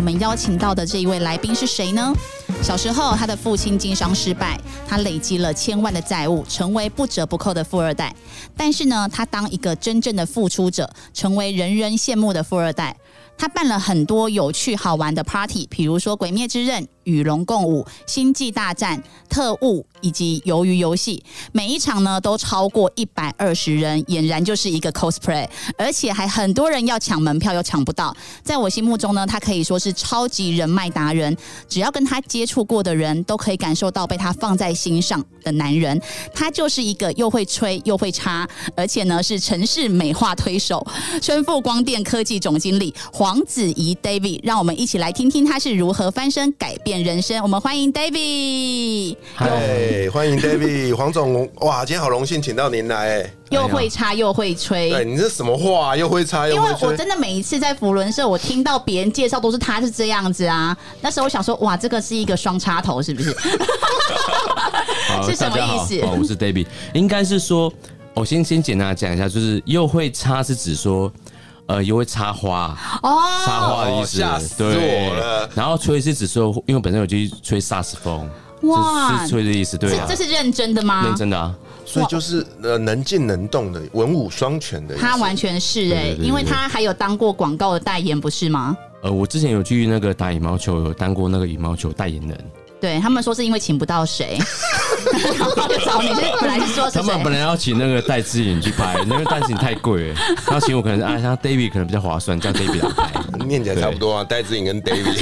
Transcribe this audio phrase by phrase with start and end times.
[0.00, 2.10] 我们邀请到的这一位来宾是谁呢？
[2.62, 4.58] 小时候，他的父亲经商失败，
[4.88, 8.16] 他累积了千万的债务，成为不折不扣的富二代。
[8.56, 12.96] 但是呢，他当一个真正的付出者，成为人人羡慕的富二代。
[13.36, 16.82] 他办了很多有趣好玩的 party，比如说《鬼灭之刃》。
[17.04, 21.22] 与龙共舞、星际大战、特务以及鱿鱼游戏，
[21.52, 28.14] 每一场呢都超过一百二十人，俨然就是一个 cosplay，而且还很多人要抢门票又抢不到。
[28.42, 31.36] 在我心目中呢，他可以说是超级人脉达人，
[31.68, 36.00] 只要跟他接触过的人都可以感受到被他放在心上的男人。
[36.32, 40.86] 他就是一个又会吹又会插，而且呢是城市美化推手，
[41.20, 47.00] 春富光电科技总经理黄子怡 David，让我们一起来听听他是如何翻身改变。
[47.00, 49.16] 人生，我们欢迎 David。
[49.90, 55.96] 嗨，欢迎 David， 黄总，哇，今天好荣幸请到您来，哎， 又会插又会吹，对，你这什么话？
[55.96, 56.80] 又会插又会吹？
[56.80, 60.76] 因为我真的每一次在福伦社，我听到别人介绍都是他是这样子啊。
[61.00, 63.30] 那时候我想说，哇，这个是一个双插头，是不是？
[65.26, 66.00] 是什么意思？
[66.04, 67.72] 我是 David，应该是说，
[68.14, 71.12] 我先先简单讲一下，就是又会插是指说。
[71.66, 75.48] 呃，又会插花哦，插花的意思，吓死我了。
[75.54, 78.28] 然后吹是指说，因为本身有去吹萨斯风，
[78.62, 80.06] 哇，是吹的意思，对啊。
[80.08, 81.04] 这是认真的吗？
[81.04, 81.54] 认真的啊。
[81.86, 84.96] 所以就是呃，能静能动的文武双全的。
[84.96, 88.76] 他完全是哎，因为他还有当过广告的代言，不是吗？
[89.02, 92.38] 呃，我之前有去那个打羽毛球，有当过那个羽毛球代言人。
[92.80, 94.38] 对他们说是因为请不到谁，
[95.12, 96.08] 就找你。
[96.40, 100.14] 本来是说他们本来要请那个戴志颖去拍，因为戴志颖太贵了。
[100.46, 103.10] 然后请我可能是啊，像 David 可能比较划算，叫 David 来拍。
[103.46, 105.16] 念起来差不多啊，戴志颖跟 David。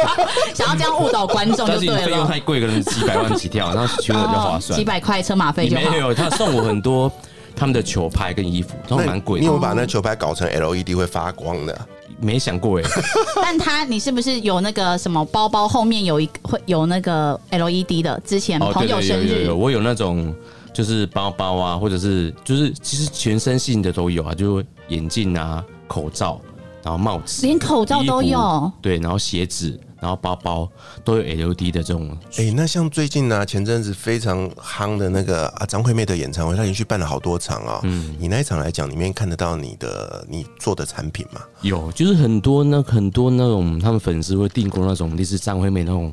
[0.54, 1.98] 想要这样误导观众就对了。
[1.98, 4.78] 费用太贵，可能几百万起跳，然后请我比较划算。
[4.78, 7.10] 几百块车马费就没有，他送我很多
[7.56, 9.40] 他们的球拍跟衣服，都蛮贵。
[9.40, 11.78] 你有把那球拍搞成 LED 会发光的？
[12.20, 12.84] 没想过哎，
[13.42, 18.20] 但他你是不是有那个什么包包后面有一会有那个 LED 的？
[18.24, 20.34] 之前朋友生日，我有那种
[20.72, 26.40] 就是包包啊，或者是就是其实全身性的都有啊，就眼镜啊、口罩，
[26.82, 29.78] 然后帽子，连口罩都有，对，然后鞋子。
[30.04, 30.70] 然后包包
[31.02, 37.80] 都有 LED 的这种，哎，那像最近呢，前阵子非常夯的那个啊张惠妹的演唱会，她连续办了好多场啊。
[37.84, 41.40] 嗯，你那一场来讲，里面看得到你的你做的产品吗？
[41.62, 46.12] 有，就是很多那很多那种他们粉丝会订购那种类似张惠妹那种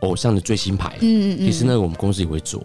[0.00, 0.96] 偶像的最新牌。
[1.00, 1.46] 嗯嗯嗯。
[1.46, 2.60] 其实那个我们公司也会做，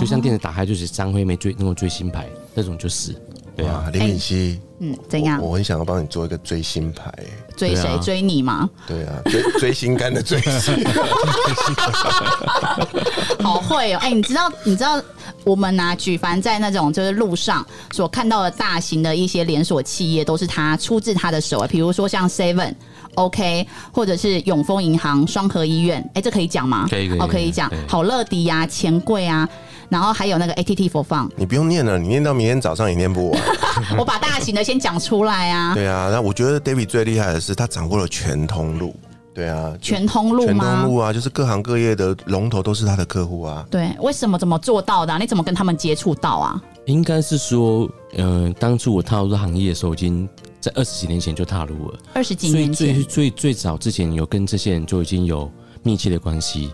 [0.00, 3.14] 就像电视打开就是张惠妹最那种最新牌那种就是。
[3.56, 5.40] 对啊，林敏熙，嗯，怎样？
[5.42, 7.12] 我很想要帮你做一个追星牌，
[7.56, 7.98] 追谁？
[8.02, 8.68] 追你吗？
[8.86, 10.74] 对啊，追 追心肝的追星
[13.42, 13.98] 好会哦！
[14.00, 15.00] 哎，你知道，你知道，
[15.44, 21.66] 我们拿举凡在那种就是路上所看到的大型的一些连锁企业，都是他出自他的手啊。
[21.68, 22.72] 比如说像 Seven、
[23.14, 26.86] OK，或者是永丰银行、双河医院，哎，这可以讲吗？
[26.90, 27.70] 可以，可以，哦，可以讲。
[27.88, 29.48] 好乐迪呀，钱柜啊。
[29.92, 33.42] 然后还有那个 ATT 佛放，你不用念了，你念到明天早上也念不完。
[33.98, 35.74] 我把大型的先讲出来啊。
[35.74, 38.96] 对啊，那我觉得 David 最厉害的是他掌握了全通路。
[39.34, 43.66] 对啊，全通路全通路啊，就是各行各业的龙头都是他的客户啊。
[43.70, 45.18] 对，为什么怎么做到的？
[45.18, 46.62] 你怎么跟他们接触到啊？
[46.86, 50.28] 应该是说，嗯，当初我踏入行业的时候，已经
[50.58, 51.98] 在二十几年前就踏入了。
[52.14, 55.50] 二十几年前，最最最早之前有跟这些人就已经有
[55.82, 56.70] 密切的关系，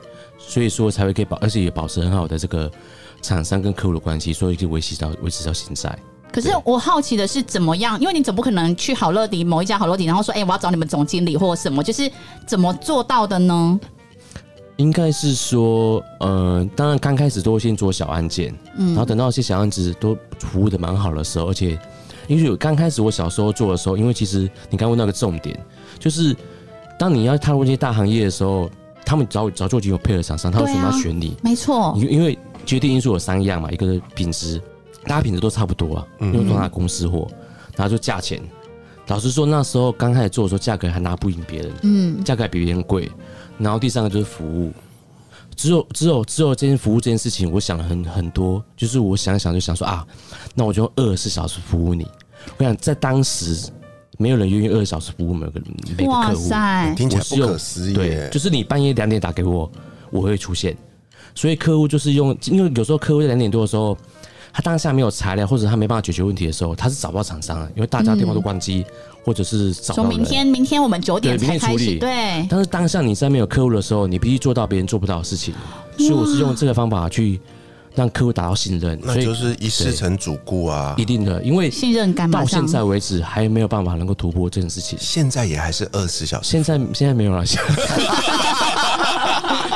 [0.48, 2.70] 所以说才会可以保，而且也保持很好的这个。
[3.20, 5.98] 厂商跟客户的关系，所以就维持到维持到现在。
[6.30, 8.00] 可是我好奇的是怎么样？
[8.00, 12.08] 因为你总不可能去好乐迪某一家好乐迪，然后说：“哎，我要找你们总经理或者什么。”就是
[12.46, 13.80] 怎么做到的呢？
[14.76, 21.76] 应该是说，呃，当然刚开始都会先做小案件，嗯，然后等到一些小案子都服务的蛮好的时候，而且
[22.28, 25.60] 因为刚开始我小时候做的时候，因为其实你刚问到个重点，
[25.98, 26.36] 就是
[26.96, 28.70] 当你要踏入这些大行业的时候，
[29.04, 31.36] 他们早早就已经有配合厂商，他为什么要选你？
[31.42, 32.38] 没错，因因为。
[32.66, 34.60] 决定因素有三样嘛，一个是品质，
[35.06, 37.26] 大家品质都差不多啊，因为都拿公司货，
[37.74, 38.38] 然后就价钱。
[39.06, 43.10] 老实说，那时候刚开始做的时候，价格还拿不赢别人，嗯，价格比别人贵。
[43.56, 44.70] 然后第三个就是服务，
[45.56, 50.06] 只有只有只有这件服务这件事情，我想了很很多，就是我想想就想说啊，
[50.54, 52.06] 那我就用二十四小时服务你。
[52.58, 53.56] 我想在当时
[54.18, 55.60] 没有人愿意二十小时服务每个
[55.96, 56.48] 每个哇客户。
[56.48, 58.28] 塞，听起来不我是用可思议对，。
[58.30, 59.70] 就是你半夜两点打给我，
[60.10, 60.76] 我会出现。
[61.34, 63.96] 所以客户就是用，因为有时候客户在两点多的时候，
[64.52, 68.84] 他当下没有材料，或者他没办法解决问题的时候，他是找不到厂商的，因为大家电话都关机，
[69.24, 70.08] 或者是找不到。
[70.08, 75.54] 明天明天我们九点对明天处理才开始，对，但是当下你在没有客户的时候，你必须做到别人做不到的事情，
[75.96, 77.40] 所以我是用这个方法去
[77.98, 81.04] 让客户达到信任，所以那就是一事成主顾啊一。
[81.04, 84.98] 定的，因为信任感马到上现在为止还没有办法能够突破这件事情。
[85.00, 87.60] 现在也还是二十小时，现在现在没有了，现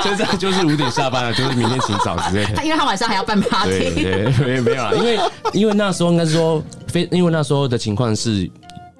[0.02, 2.62] 现在就是五点下班了，就是明天请早之类的他。
[2.62, 5.18] 因为他晚上还要办对 party，对，没没有了，因为
[5.54, 8.48] 因为那时候应该是说非，因为那时候的情况是。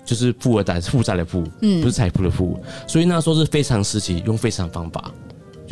[0.04, 5.08] 就是富二代，负债的富，嗯不是财富的富，所以那时候是非常时期，用非常方法，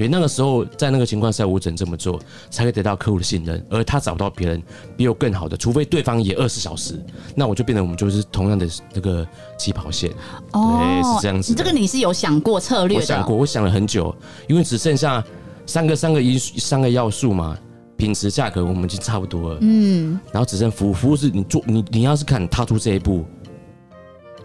[0.01, 2.19] 所以那个时候在那个情况下，我只能这么做，
[2.49, 4.63] 才可以得到客户的信任，而他找不到别人
[4.97, 6.99] 比我更好的，除非对方也二十小时，
[7.35, 10.11] 那我就变成我们就是同样的这个起跑线。
[10.53, 14.15] 哦是这样子这个你是有想过策略的，我想过，我想了很久，
[14.49, 15.23] 因为只剩下
[15.67, 17.55] 三个三个因素三个要素嘛，
[17.99, 23.27] 品质、价格我们已经差不多了，嗯，然后只剩服务，服务是你做你你要是敢踏出这一步，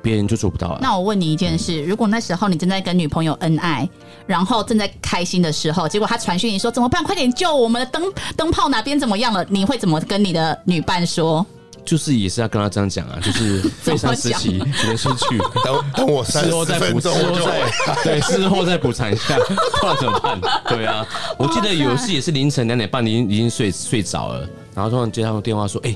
[0.05, 0.79] 别人就做不到了。
[0.79, 3.89] 那我问你一件事：如果那时候你正在跟女朋友恩爱，
[4.27, 7.03] 然后正在开心的时候，结果他传讯你说怎么办？
[7.03, 8.03] 快点救我们的灯
[8.37, 9.43] 灯泡哪边怎么样了？
[9.49, 11.43] 你会怎么跟你的女伴说？
[11.83, 17.71] 就是也是要跟他这样讲啊， 就是非常时期只能先去， 等等我三事后再补，事后再
[18.03, 19.37] 对，事后再补偿一下，
[19.79, 20.39] 不然怎么办？
[20.67, 21.05] 对啊，
[21.37, 25.95] 我记得有一次也是凌晨两点半，你已经已经睡睡着了，然后突然接到电话说，哎、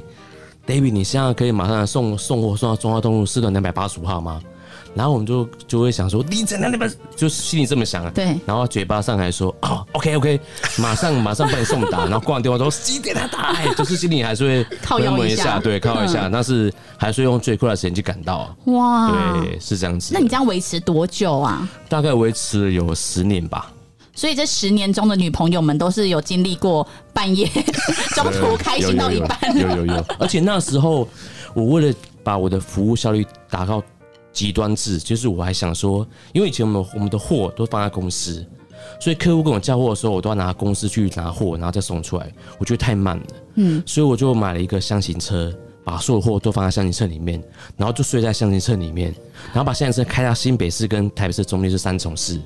[0.75, 4.41] d 你现在可以马上送送货送到中华东路四段两百八十五号吗？
[4.95, 8.11] 然后我们就就会想说凌晨两点半，就是心里这么想啊。
[8.13, 10.39] 对然后嘴巴上还说哦，OK OK，
[10.79, 12.05] 马上马上帮你送达。
[12.09, 18.55] 然后挂完电话之后几点他打来，就是心里还是会靠腰一下回一下，对，靠腰一下，但是还是会用最快的时间去赶到啊。
[18.65, 20.11] 哇，对，是这样子。
[20.11, 21.69] 那你这样维持多久啊？
[21.87, 23.71] 大概维持了有十年吧。
[24.19, 27.49] 所以这十年中的女朋友们都是有经历过半夜
[28.13, 31.07] 中途开心到一半，有有有有，而且那时候
[31.53, 33.81] 我为了把我的服务效率达到
[34.33, 38.45] 极端值，就是我还想说，因为以前我们我们的货都放在公司，
[38.99, 43.23] 所以客户跟我交货的时候，我都要拿公司去拿货，然后再送出来，我觉得太慢了，
[43.55, 45.49] 嗯，所以我就买了一个箱型车。
[45.81, 47.41] 把所有货都放在箱型车里面，
[47.75, 49.15] 然后就睡在箱型车里面，
[49.47, 52.39] 然后把箱型车开到新北市跟台北市中间是三重市，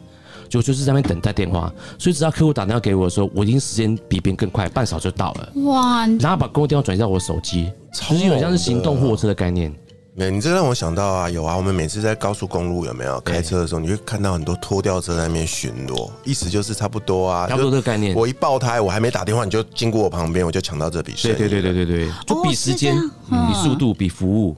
[0.53, 5.51] 就就是在那边等待电话，所以只要客户打电话给我的时候，我已经时间比别人更快，半小时就到了。
[5.63, 9.73] 哇，然后把公用电话转移到我手机，其实有点像是行动货车的概念。
[10.13, 18.15] 没，你这让我想到啊，有啊，我们每次在高速公路有没有开车的时候，你会看到很多拖吊车在那边巡逻，意思就是差不多啊，差不多这就个概念。
[18.15, 21.35] 我一爆胎，我还没打电话，你就经过我旁边，我就抢到这笔生意。
[21.35, 22.95] 对对对对对对，就比时间、
[23.27, 24.55] 比速度、比服务，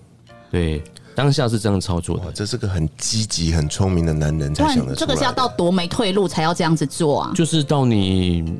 [0.52, 0.84] 对，
[1.16, 2.32] 当下是这样操作的哇，。
[2.34, 4.96] 这是个很积极、很聪明的男人才想得出来的。
[4.96, 7.32] 这个是要到多没退路才要这样子做啊？
[7.34, 8.58] 就是到你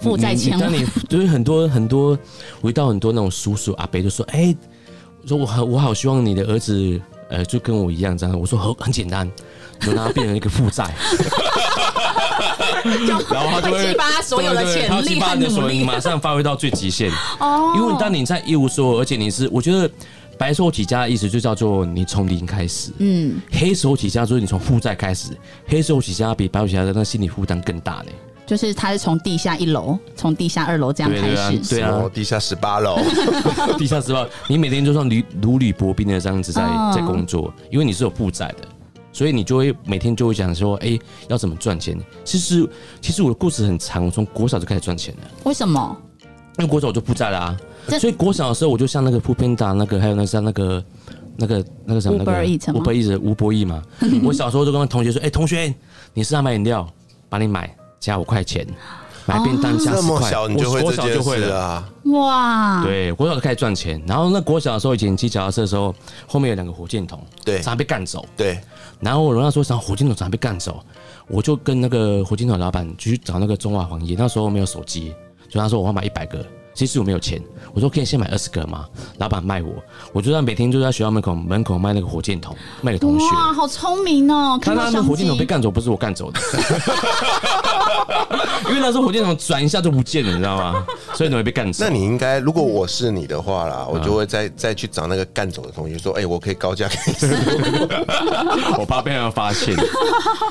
[0.00, 2.18] 负债你千万当你对很多很多，
[2.60, 4.56] 我遇到很多那种叔叔阿伯就说：“哎、
[5.22, 9.30] 我说我好我好希望你的儿子呃就跟我一样这样。”我说很很简单，
[9.80, 10.92] 就让他变成一个负债。
[13.30, 17.10] 然后他就会激发所有的潜力激发你的马上发挥到最极限。
[17.40, 19.90] 哦因为当你在一无所有，而且你是，我觉得
[20.38, 25.36] 白手起家的意思就叫做你从零开始，嗯，黑手起家就是你从负债开始，
[25.66, 28.12] 黑手起家比白手起家的那心理负担更大呢。
[28.46, 31.74] 就是他是从地下一楼，从地下二楼这样开对对啊始。
[31.74, 32.96] 对啊地下十八楼，
[33.76, 38.68] 地下十八，你每天就像履如履薄冰的这样子在嗯在工作，因为你是有负债的，
[39.12, 40.98] 所以你就会每天就会想说，哎、
[41.28, 41.98] 要怎么赚钱？
[42.24, 42.66] 其实
[43.02, 45.94] 其实我的故事很长，我从国小就开始赚钱了，为什么？
[46.58, 47.64] 因为国小我就负债啦、这
[47.96, 50.82] 所以国小的时候我就像那个 o o Panda 那个，还有那像那个。
[51.40, 53.80] 那个那个什么那个 Uber Eats 吗 Uber Eats 吴伯义嘛，
[54.26, 55.72] 我小时候就跟同学说，哎、同学，
[56.12, 56.84] 你是要买饮料，
[57.28, 58.66] 帮你买加五块钱，
[59.24, 61.56] 买便当加十块，么小你就会我国小就会了。
[61.56, 61.88] 啊？
[62.06, 65.94] 哇，对，国小就开始赚钱，然后那国小的时候，以前骑脚踏车的时候，
[66.26, 68.26] 后面有两个火箭筒，对常常被干走。
[68.36, 68.58] 对，
[68.98, 70.84] 然后我那时候想火箭筒常常被干走，
[71.28, 75.14] 我就跟那个火箭筒老板就去找那个中华黄页，那时候没有手机，
[75.48, 76.44] 所以他说我要买一百个，
[76.78, 77.42] 其实我没有钱，
[77.74, 78.86] 我说可以先买二十个吗？
[79.16, 79.72] 老板卖我，
[80.12, 83.26] 我就在每天就在学校门口门口卖那个火箭筒，卖给同学。
[83.34, 84.56] 哇，好聪明哦！
[84.62, 86.38] 看到他那个火箭筒被机，干走，不是我干走的，
[88.70, 90.86] 因为那时候火箭筒转一下就不见了，你知道吗？
[91.14, 91.84] 所以你会被干走。
[91.84, 97.32] 那你应该，如果我是你的话啦，我就会再再去找那个干走的同学说，哎，我可以高价给你。
[98.78, 99.74] 我怕被人发现，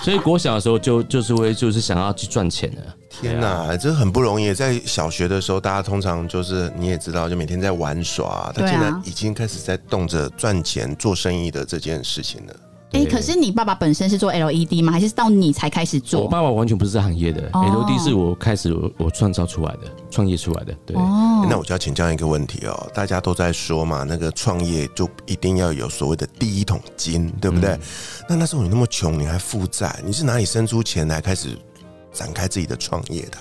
[0.03, 2.81] 所以国小的时候就就是会就是想要去赚钱的。
[3.19, 4.53] 天哪，这很不容易。
[4.53, 8.51] 在小学的时候，大家通常就是你也知道，就每天在玩耍。
[8.55, 12.53] 他竟然已经开始在动着赚钱、做生意的这件事情了。
[12.93, 14.93] 哎，可是你爸爸本身是做 LED 吗？
[14.93, 16.21] 还是到你才开始做？
[16.21, 20.73] 我爸爸完全不是这行业的，LED 是我开始我创造出来的、创业出来的。
[20.85, 27.77] 对，那我就要请教一个问题哦，大家都在说嘛，那个创业就一定要有所谓的第一桶金，对不对？
[28.29, 31.59] 那那时候你那么穷，你还负债，你是哪里生出钱来开始
[32.17, 33.37] 展开自己的创业的？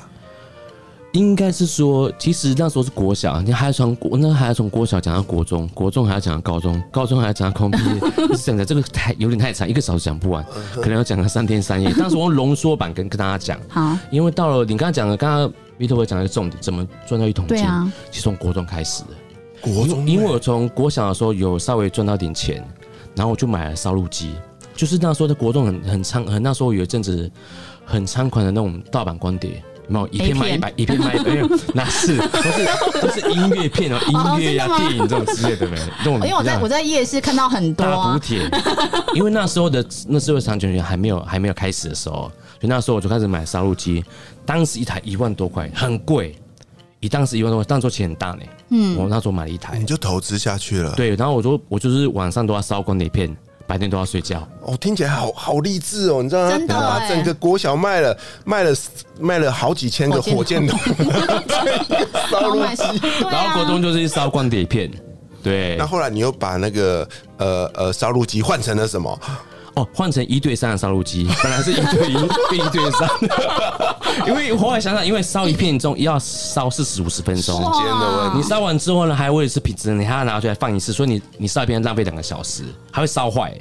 [1.12, 8.00] 应该是说，其实那时候是国小，你还要从国，那还要从国小讲到国中，国中还要讲到高中，高中还要讲到空毕业，
[8.36, 11.90] 讲的这个太有点太长，一个小时讲不完，可能要讲个三天三夜。
[11.94, 17.64] 当时我用浓缩版跟跟大家讲，好，因为到了你刚刚讲的，刚刚 v i t 讲的重点，怎么赚到一桶金？
[17.64, 22.62] 啊，其实从国中开始的，国中，因为我从国小的时候有稍微赚到点钱，
[23.14, 24.34] 然后我就买了烧录机，
[24.74, 27.30] 就是那时候的国中很很猖，很那时候有一阵子
[27.86, 29.62] 很猖狂的那种盗版光碟。
[29.88, 35.78] 没有一片卖一百，一片卖 一百，那是都是都是音乐片哦，音乐呀、电影这种之类的没？
[36.04, 38.50] 因为我在我在夜市看到很多大补贴，
[39.14, 42.22] 因为那时候的那时候长卷卷还没有还没有开始的时候，
[42.58, 44.04] 所以那时候我就开始买烧录机，
[44.44, 46.34] 当时一台一万多块，很贵，
[46.98, 48.42] 以当时一万多块，当时钱很大呢。
[48.70, 50.92] 嗯，我那时候买了一台，你就投资下去了。
[50.96, 53.32] 对，然后我就我就是晚上都要烧光碟片。
[53.66, 56.50] 白天都要睡觉哦，听起来好好励志哦，你知道吗？
[56.50, 58.70] 真的，把整个国小卖了卖了
[59.18, 60.78] 卖了好几千个火箭筒，
[62.30, 64.90] 烧录机，然后国中就是烧光碟片，
[65.42, 65.76] 对。
[65.76, 67.08] 那后来你又把那个
[67.38, 69.18] 呃呃烧录机换成了什么？
[69.76, 72.14] 哦，换成一对三的烧录机， 本来是一对一
[72.50, 73.08] 变一对三，
[74.26, 78.38] 因为后来想想，因为烧一片钟要烧四十五十分钟，时间的问题。
[78.38, 83.56] 你烧完之后呢，还为了是品质，你还要拿出来放一次，所以你你烧一片浪费两个小时，还会烧坏。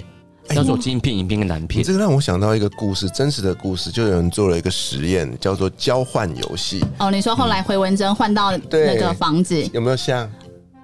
[0.50, 1.84] 叫做金片、银片跟蓝片。
[1.84, 6.86] 这个让我想到一个故事，真实的故事，就有人做了一个实验，叫做交换游戏。
[7.00, 10.32] 哦，你说后来回文珍换到那个房子，有没有像？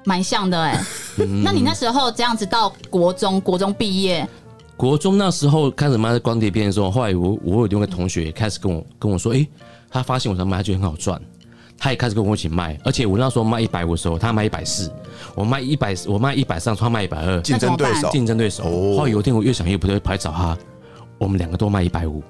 [0.03, 0.83] 蛮像的哎。
[1.43, 4.27] 那你那时候这样子到国中，国中毕业。
[4.81, 9.47] 国中那时候开始卖光碟片的时候，后来我我有另外一个同学开始跟我跟我说，哎，
[9.91, 11.21] 他发现我在卖，他觉得很好赚，
[11.77, 12.75] 他也开始跟我一起卖。
[12.83, 14.91] 而且我那时候卖一百五的时候，他卖一百四，
[15.35, 18.63] 我卖一百，我卖一百三，他卖一百二，竞争对手，竞争对手。
[18.97, 20.57] 后来有一天我越想越不对，跑来找他，
[21.19, 22.23] 我们两个都卖一百五，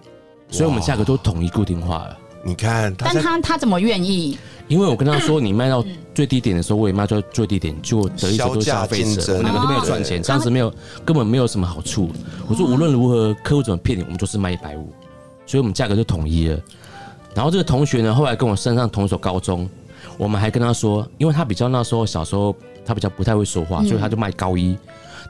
[0.50, 2.18] 所以我们价格都统一固定化了。
[2.44, 4.38] 你看，但他他怎么愿意？
[4.68, 5.84] 因为我跟他说，你卖到
[6.16, 12.10] 最低点的时候，我也卖到最低点，就等于说消费者，我两个都没有赚钱，当时没有根本没有什么好处。
[12.48, 14.92] 我说无论如何，客户怎么骗你，我们就是卖一百五，
[15.46, 16.60] 所以我们价格就统一了。
[17.36, 19.70] 然后这个同学呢，后来跟我升上同一所高中，
[20.18, 22.56] 我们还跟他说，因为他比较那时候小时候
[22.86, 24.68] 他比较不太会说话，所以他就卖高一。
[24.70, 24.78] 然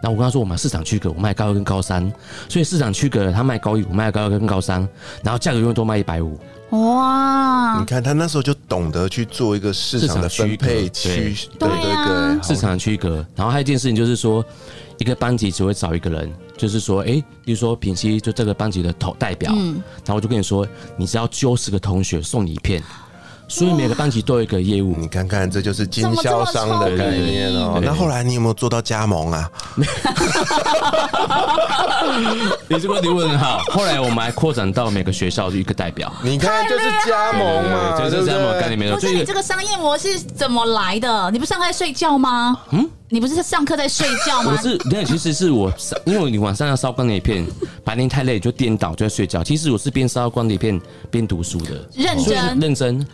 [0.03, 2.11] 后我跟他说，我们市场区隔，我卖高二跟高三，
[2.49, 4.87] 所以市场区隔他卖高一，我卖高二跟高三，
[5.23, 6.39] 然后价格永远都卖一百五。
[6.71, 7.77] 哇！
[7.79, 13.15] 你看他那时候就懂得去做一个市场的分配区，对对对，市场区隔。
[13.35, 14.43] 然后还有一件事情就是说，
[14.97, 20.65] 一个班级只会找一个人，就是说，哎，比如说品熙就这个班级的头代表，嗯，然后我就跟你说，
[20.95, 22.81] 你只要揪十个同学送你一片。
[23.51, 27.81] 所以每个班级都有一个业务，你看看，这就是经销商的概念哦。
[27.83, 29.51] 那后来你有没有做到加盟啊？
[32.69, 33.59] 你这个问题问好。
[33.71, 36.11] 后来我们还扩展到每个学校的一个代表。
[36.23, 38.95] 你看，就是加盟嘛，就是加盟概念没有。
[38.95, 41.29] 不是你这个商业模式怎么来的？
[41.31, 42.57] 你不上课在睡觉吗？
[42.71, 44.53] 嗯，你不是上课在睡觉吗？
[44.55, 45.69] 我是，那其实是我，
[46.05, 47.45] 因为你晚上要烧光碟片，
[47.83, 49.43] 白天太累就颠倒就在睡觉。
[49.43, 50.79] 其实我是边烧光碟片
[51.09, 53.05] 边读书的，认真认真。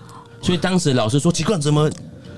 [0.48, 1.92] 所以当时老师说奇怪，怎么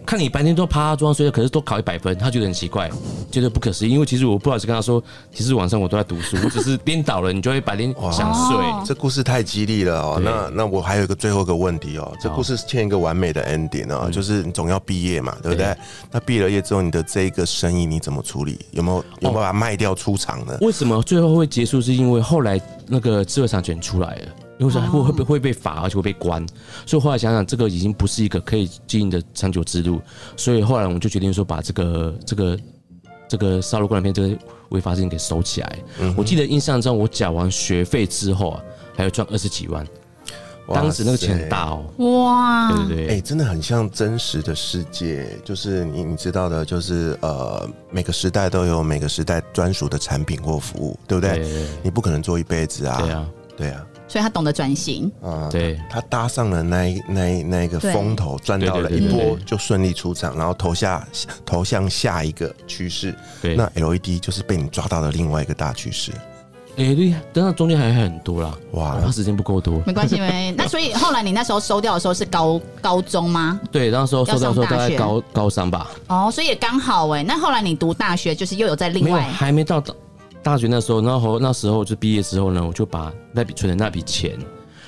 [0.04, 2.90] 看你白天都趴桌上睡觉，可是都考一百分，他觉得很奇怪，
[3.30, 3.92] 觉得不可思议。
[3.92, 5.00] 因为其实我不好意思跟他说，
[5.32, 8.58] 其实晚上我都在读书，我只是颠倒了，你就会白天想睡。
[8.84, 10.20] 这故事太激励了哦。
[10.24, 15.78] 那那我还有一个最后一个问题哦，这故事欠一个完美的 ending 哦，就是你总要毕业嘛，对不对？
[16.12, 18.58] 那毕了业之后，你的这一个生意你怎么处理？
[18.72, 20.58] 有没有有没有把它卖掉出场呢？
[20.62, 21.80] 为什么最后会结束？
[21.80, 24.22] 是因为后来那个智慧产权出来了。
[24.60, 26.46] 因为说会会不会被罚，而且会被关，
[26.86, 30.02] 所以后来想想，这个已经不是一个可以经营的长久之路，
[30.36, 32.60] 所以后来我们就决定说，把这个这个
[33.30, 34.38] 这个烧录光片这个
[34.72, 35.80] 违法事情给收起来。
[36.18, 38.62] 我记得印象中，我缴完学费之后啊，
[38.98, 39.88] 还要赚二十几万，
[40.68, 41.86] 当时那个钱很大哦。
[42.26, 51.66] 哇，对对对，哎，真的很像真实的世界，就是你你知道的，就是呃，每个时代都有每个时代专属的产品或服务，对不对？
[51.82, 53.02] 你不可能做一辈子啊。
[53.02, 53.86] 对啊，对啊。
[54.10, 55.10] 所以他懂得转型。
[55.24, 61.08] 啊，对他搭上了那一那一那一个风头，赚到了一波就顺利出场，然后投下
[61.46, 63.16] 投向下一个趋势。
[63.42, 66.12] 对，那 LED 就是被你抓到了另外一个大趋势。
[66.78, 69.84] 哎、对，但是中间还很多啦，哇哇，他时间不够多。
[69.86, 70.54] 没关系，没。
[70.58, 73.60] 那所以后来你那时候收掉的时候是高高中吗？
[73.70, 77.22] 对，那时候收掉的时候大概高高三吧，哦，所以也刚好哎。
[77.22, 79.84] 那后来你读大学，就是又有在另外还没到
[80.44, 84.32] 大大学那时候，然后那时候就毕业之后呢，我就把那笔存的那笔钱，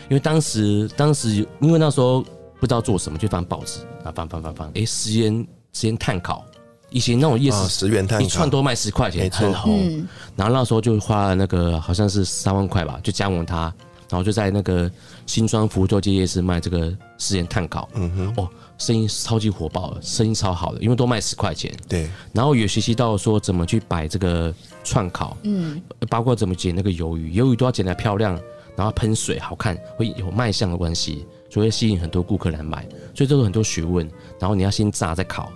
[0.09, 2.21] 因为当时当时因为那时候
[2.59, 6.43] 不知道做什么，就翻报纸啊翻翻翻翻，哎，十元十元碳烤，
[6.89, 9.87] 以前那种夜啊，市十元碳一串烤，都卖十块钱，很红。
[9.87, 13.71] 嗯然后那时候就花了那个好像是三万块吧，就加盟它，
[14.11, 14.91] 然后就在那个
[15.25, 21.73] 新庄福州街夜市卖这个食盐碳烤，嗯哼，哦，生意超级火爆的，生意超好的，因为都卖十块钱。
[21.87, 24.53] 对，然后也学习到说怎么去摆这个
[24.83, 28.37] 串烤，嗯，包括怎么剪那个鱿鱼，鱿鱼都要剪得漂亮，
[28.75, 34.05] 然后喷水好看，会有卖相的关系，所以会吸引很多顾客来买，所以这个很多学问。
[34.37, 35.49] 然后你要先炸再烤，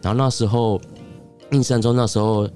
[0.00, 0.80] 然后那时候
[1.50, 2.48] 印象中那时候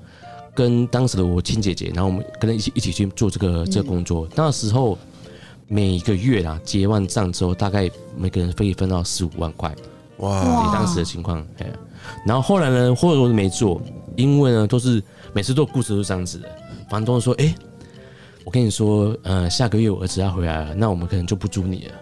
[0.55, 4.97] 跟当时的我亲姐姐，然后我们跟她一起一起去做这个这个工作，那时候
[5.73, 9.75] 每个月啊结完账之后，大概每个人可以分到十五万块。
[10.19, 10.69] 哇，哇。
[10.69, 11.67] 以当时的情况，哎，
[12.27, 13.81] 然后后来呢，或者我没做，
[14.15, 15.03] 因为呢都是
[15.33, 16.49] 每次做故事都是这样子的，
[16.91, 17.55] 房东说，哎、
[18.45, 21.95] 我跟你说，呃，下个月我儿子要回来了，那我们可能就不租你了。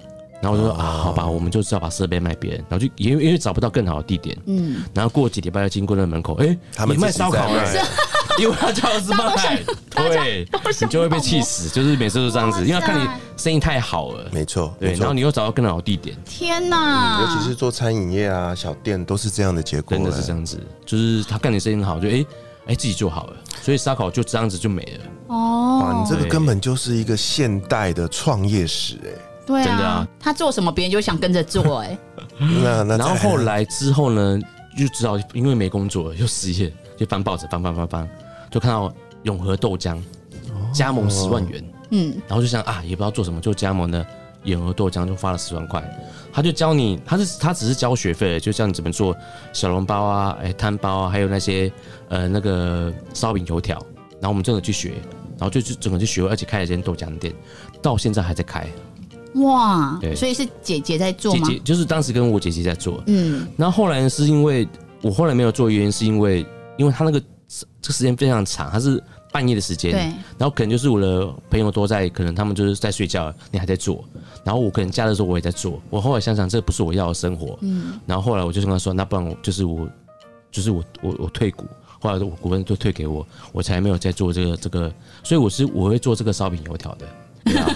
[0.43, 7.85] 然后我就说、啊，好吧，我们就只好把设备卖别人，然后就因为因为找不到更好的地点，嗯，然后过几礼拜又经过那门口，哎、他们你卖烧烤哎、卖
[8.39, 10.49] 因为他叫儿子卖，对，
[10.81, 13.07] 你就会被气死，就是每次都这样子，因为他看你
[13.37, 15.15] 生意太好了，没错，对，然后。
[15.15, 17.21] 你又找到更好的地点，天哪！
[17.21, 19.97] 尤其是做餐饮业啊、小店，都是这样的结果。
[19.97, 22.25] 真的是这样子，就是他看你生意很好，就哎
[22.67, 25.35] 哎、自己做好了，所以烧烤就这样子就没了。
[25.35, 29.11] 哦，哇，你这个根本就是一个现代的创业史哎。
[29.47, 31.99] 对真的啊他做什么别人就想跟着做哎。
[32.39, 34.39] 那那然后再后来之后呢，
[34.79, 38.09] 就知道因为没工作又失业，就翻报纸翻翻翻翻，
[38.51, 38.93] 就看到
[39.23, 39.99] 永和豆浆
[40.71, 44.07] 加盟十万元，嗯，然后就想啊，也不知道做什么，就加盟了
[44.45, 45.83] 永和豆浆，就花了十万块。
[46.31, 49.17] 他就教你，他是他只是交学费，就教你怎么做
[49.55, 51.73] 小笼包啊，哎摊包啊，还有那些
[52.11, 53.75] 呃那个烧饼油条。
[54.21, 54.91] 然后我们真的去学，
[55.39, 57.33] 然后就就整个去学，而且开了一间豆浆店，
[57.81, 58.67] 到现在还在开。
[59.37, 61.49] 哇，对所以是姐姐在做吗？
[61.49, 64.69] 姐姐就是当时跟我姐姐在做，嗯，然后后来，是因为
[65.01, 66.45] 我后来没有做，原因是因为
[66.81, 67.21] 因为他那个
[67.83, 70.01] 这个时间非常长，他是半夜的时间，对，
[70.39, 74.03] 然后可能就是我的朋友都在，可能他们就是在睡觉，你还在做，
[74.43, 79.87] 然后我可能假的时候我也在做，我后来想想这不是我要的生活，嗯，然后后来我就跟他说，那不然我就是我
[80.51, 81.67] 就是我我我退股。
[82.03, 84.91] 后来我股份就退给我，我才没有再做这个这个，
[85.23, 87.07] 所以我是我会做这个烧饼油条的。
[87.45, 87.69] 对啊，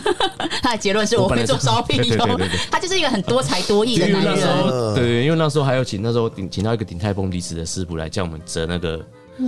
[0.65, 4.95] 他的结论是我会做烧饼油他就是一个很多才多艺的男人。
[4.95, 9.05] 对，因为那时候还有请那时候请请到一个鼎泰丰离子的师傅来教我们折那个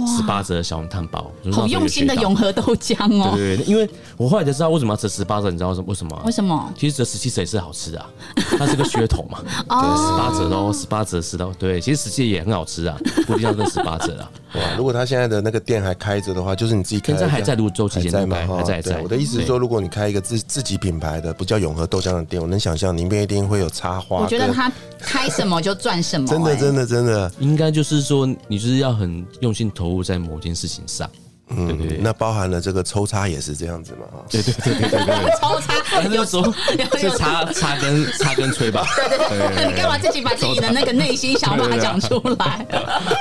[0.07, 3.33] 十八折的小笼汤包，好用心的永和豆浆哦。
[3.35, 6.33] 对对对，因为我后来才知道为什么要折十八折，你知道为什么为？
[6.33, 6.73] 什么？
[6.77, 8.11] 其实折十七折也是好吃的、啊，
[8.59, 9.39] 它是个噱头嘛。
[9.45, 12.97] 对，十八折喽，十八折十刀，对，其实十七也很好吃啊，
[13.27, 14.31] 不一定要跟十八折啊。
[14.55, 17.19] 哇，如果他现在的那个店还开着的话，就是你自己开的店。
[17.19, 19.01] 现在还在泸州旗还舰那边，在吗还在在。
[19.03, 24.19] 我的意思是说，如果你开一个自自己品牌的，不叫永和豆浆的店，我能想象里面一定会有插花。
[24.23, 31.09] 我觉得他开什么就赚什么、 哎真的真的真的，应该就是说，你就是要很用心投入在某件事情上。
[31.49, 34.25] 对对对，那包含了这个抽插也是这样子嘛哈。
[34.29, 35.41] 对对对对对对。
[35.41, 36.53] 超差，那 有时候
[36.99, 42.67] 是插插跟插跟吹吧，对 对对，你干嘛自己把自己的那个内心想法讲出来？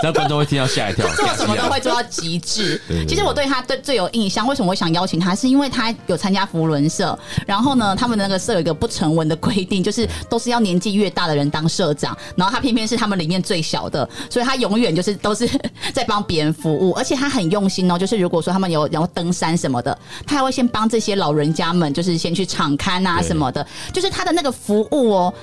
[0.01, 1.05] 那观众会听到吓一跳。
[1.15, 15.47] 做什么都会做到极致其实我对他最最有印象，为什么我想邀请他，是因为他有参加福伦社，然后呢，他们的那个社有一个不成文的规定，就是都是要年纪越大的人当社长，然后他偏偏是他们里面最小的，所以他永远就是都是
[15.93, 17.97] 在帮别人服务，而且他很用心哦。
[17.97, 25.33] 就是如果说他们有然后登山什么的，他还会先帮这些老人家们，就是先去敞刊啊什么的，就是他的那个服务哦。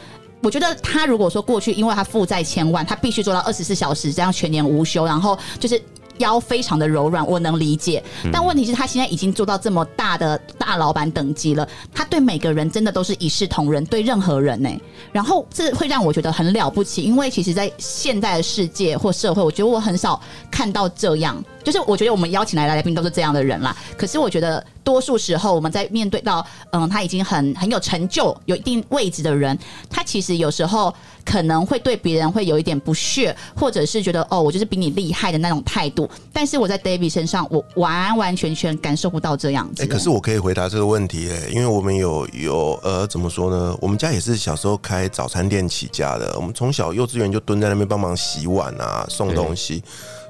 [0.43, 5.81] 我觉得他如果说过去，因为他负债千万，他必须做到二十四小时这样全年无休，然后就是
[6.19, 8.03] 腰非常的柔软，我能理解。
[8.33, 14.71] 但问题是，他现在已经做到这么大的大老板等级了，他对每个人真的都是一视同仁，对任何人呢、
[15.11, 20.23] 然后这会让我觉得很了不起，因为其实，在现在的世界或社会，我觉得我很少
[20.53, 21.43] 看到这样。
[21.65, 29.57] 就是我觉得我们邀请来的来宾都是这样的人啦，可是我觉得多数时候我们在面对到嗯他已经很很有成就、有一定位置的人，
[29.89, 30.93] 他其实有时候
[31.25, 36.11] 可能会对别人会有一点不屑，或者是觉得哦，我就是比你厉害的那种态度。
[36.33, 39.85] 但是我在 David 身上，我完完全全感受不到这样子。
[39.85, 43.77] 哎、可是我可以回答这个问题、哎，因为我们有有呃，怎么说呢？
[43.81, 49.83] 我们家也是小时候开早餐店起家的，我们从小幼稚园就蹲在那边帮忙洗碗啊、送东西，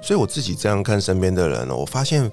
[0.03, 2.31] 所以我自己这样看身边的人，我发现。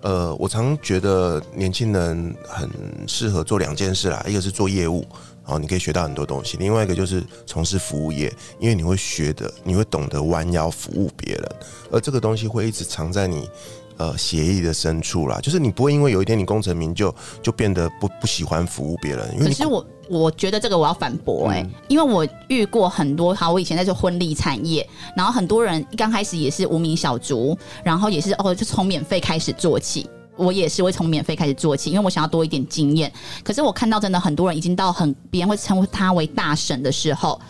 [0.00, 2.70] 呃，我常觉得年轻人很
[3.08, 5.00] 适合做两件事啦，一个是做业务，
[5.42, 11.48] 然后你可以学到很多东西；，另外一个就是从事服务业，因为你会学的，你会懂得弯腰服务别人，
[11.90, 13.50] 而这个东西会一直藏在你
[13.98, 30.08] 呃协议的深处啦，就是你不会因为有一天你功成名就，就变得不不喜欢服务别人，因为可是我我觉得这个我要反驳哎、因为我遇过很多，好，我以前在做婚礼产业，然后很多人刚开始也是无名小卒，然后也是哦，就从免费开始做起。
[30.36, 33.12] 我也是会从免费开始做起，因为我想要多一点经验。
[33.42, 37.40] 可是我看到真的很多人已经到很别人会称呼他为大神的时候，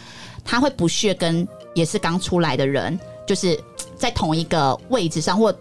[0.43, 3.61] 他会不屑跟也是刚出来的人，就是
[3.95, 5.55] 在同一个位置上或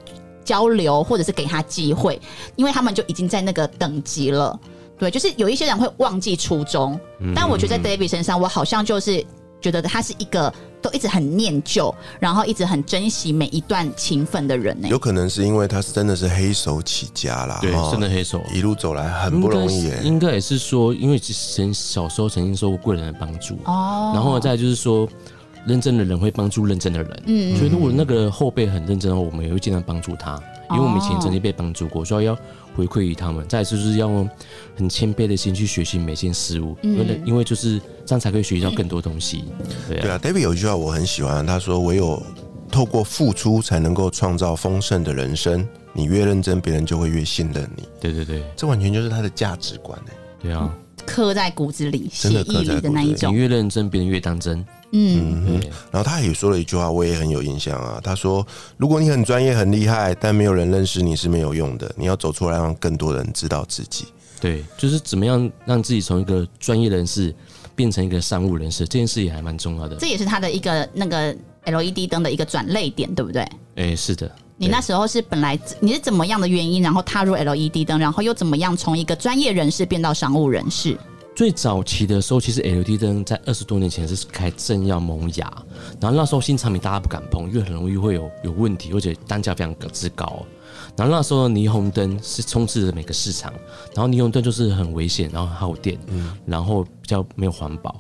[0.47, 2.19] 交流，或者是给他机会，
[2.55, 4.57] 因为他们就已经在那个等级了。
[4.97, 6.97] 对，就是有一些人会忘记初衷，
[7.35, 9.23] 但我觉得在 David 身上，我好像就是
[9.61, 18.41] 觉得他是一个都一直很念旧，然后一直很珍惜每一段情分的人呢、有可能是因为他是真的是黑手起家啦，对，真的黑手。
[18.51, 25.07] 一路走来很不容易应该也是说，因为之前小时候曾经受过贵人的帮助，哦，然后再就是说，
[25.67, 27.23] 认真的人会帮助认真的人。
[27.25, 32.37] 嗯所以如果那个后辈很认真的话，我们也会尽量帮助他，因为我们以前曾经被帮助过，所以要
[32.75, 33.45] 回馈于他们。
[33.47, 34.29] 再来就是要用
[34.75, 39.45] 很谦卑的心去学习每件事物，因为因为就是这样才可以学习到更多东西。
[39.87, 42.21] 对啊，，David 有一句话我很喜欢，他说：“唯有
[42.71, 45.67] 透过付出，才能够创造丰盛的人生。
[45.93, 47.83] 你越认真，别人就会越信任你。
[47.99, 50.13] 对对对”这完全就是他的价值观哎。
[50.39, 50.71] 对啊，
[51.05, 53.37] 刻在骨子里、血真的刻在液里的那一骨子种你。
[53.37, 54.63] 越认真，别人越当真。
[54.91, 57.99] 嗯，对，然后他也说了一句话，我也很有印象啊。
[58.01, 58.45] 他说
[58.77, 61.91] ：“如果你很专业、很厉害，但没有人认识你是没有用的。
[61.97, 64.05] 你要走出来，让更多人知道自己。
[64.39, 67.35] 对，就是怎么样让自己从一个专业人士
[67.75, 69.95] 变成一个商务人士，这件事也还蛮重要的。
[69.97, 73.45] 这也是他的一个那个 LED 灯的一个转类点，对不对？
[73.75, 80.97] 哎，是的，你那时候是本来你是怎么样的原因，然后踏入 LED 灯，然后又怎么样从一个专业人士变到商务人士？
[81.37, 85.45] 最早期的时候，其实 LED 灯在二十多年前是开正要萌芽，
[86.01, 90.43] 然后那时候新产品大家不敢碰，因为很容易会有有问题，而且单价非常之高。
[90.95, 93.53] 然后那时候霓虹灯是充斥着每个市场，
[93.93, 95.95] 然后霓虹灯就是很危险，然后耗电，
[96.43, 97.95] 然后比较没有环保。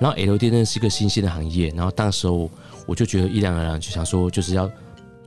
[0.00, 2.48] 然后 LED 灯是一个新兴的行业，然后当时候
[2.86, 4.66] 我就觉得一然而然就想说，就是要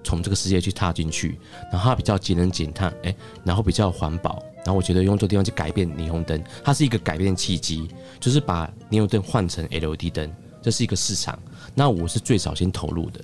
[0.04, 1.38] 从这个世界去踏进去，
[1.71, 7.88] 然后它比较节能减碳，哎，然后比较环保，然后我觉得用这个地方去改变霓虹灯，它是一个改变契机，
[8.19, 11.38] 就是把霓虹灯换成 LED 灯，这是一个市场。
[11.74, 13.19] 那我是最早先投入的。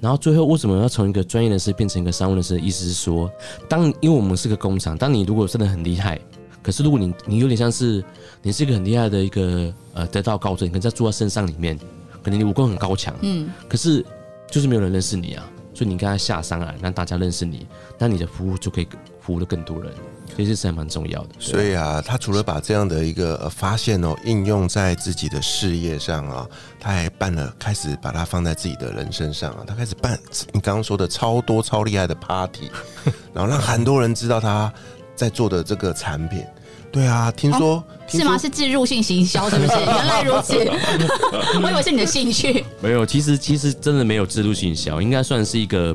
[0.00, 2.54] 然后最后为什么要从一个专业人士变成一个商务人士？
[2.54, 3.30] 的意思是说，
[3.68, 6.20] 当因为我们是个工厂，当你如果真的很厉害，
[6.62, 8.04] 可是如果你你有点像是
[8.42, 11.76] 你是一个很厉害的一个呃得道高僧，你可能在住在身上里面，
[12.22, 14.04] 可能你武功很高强，嗯，可是
[14.48, 17.66] 就是没有人认识你啊，所以你应该下山来让大家认识你，
[17.98, 18.88] 那你的服务就可以
[19.20, 19.92] 服务的更多人，
[20.36, 21.28] 这件事还蛮重要的。
[21.38, 26.46] 所以啊，他除了把这样的一个呃发现哦应用在自己的事业上啊，
[26.78, 30.18] 他还办了开始把它放在自己的人身上啊，他开始办
[30.52, 32.70] 你刚刚说的超多超厉害的 party，
[33.32, 34.72] 然后让很多人知道他
[35.16, 36.44] 在做的这个产品。
[36.90, 38.38] 对啊，听说、是吗？
[38.38, 39.72] 是置入性行销，是不是？
[39.76, 40.54] 原来如此，
[41.62, 42.64] 我以为是你的兴趣。
[42.80, 45.94] 没有，其实其实真的没有植入性行销，应该算是一个，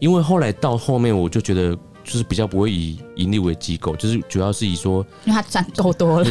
[0.00, 6.30] 因为后来到后面我就觉得就是比较不会以盈利为机构，就是主要是以说，因为他赚够多了。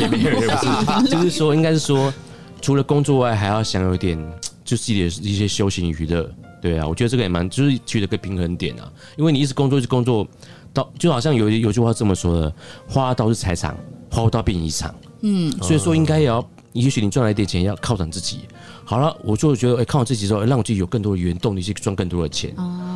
[1.10, 2.14] 就是说应该是说，
[2.62, 4.18] 除了工作外，还要享有一点
[4.64, 6.30] 就自己的一些休闲娱乐。
[6.62, 8.90] 对啊，我觉得这个也蛮，就是取得个平衡点啊。
[9.18, 10.26] 因为你一直工作，一直工作，
[10.72, 12.54] 到就好像有有句话这么说的：
[12.88, 13.76] 花刀是财产，
[14.10, 14.96] 花刀变遗产。
[15.22, 18.42] 嗯，所以说应该也要，也许你赚来一点钱，要犒赏自己。
[18.86, 22.54] 好了，我就觉得，哎、看我自己之后，哎让我自己有更多的原动力去赚更多的钱。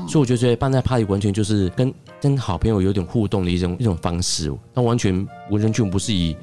[0.08, 6.36] 所以我就觉得办在 party 完全就是跟跟好朋友有点互动的一种一种方式，那完全完全全不是以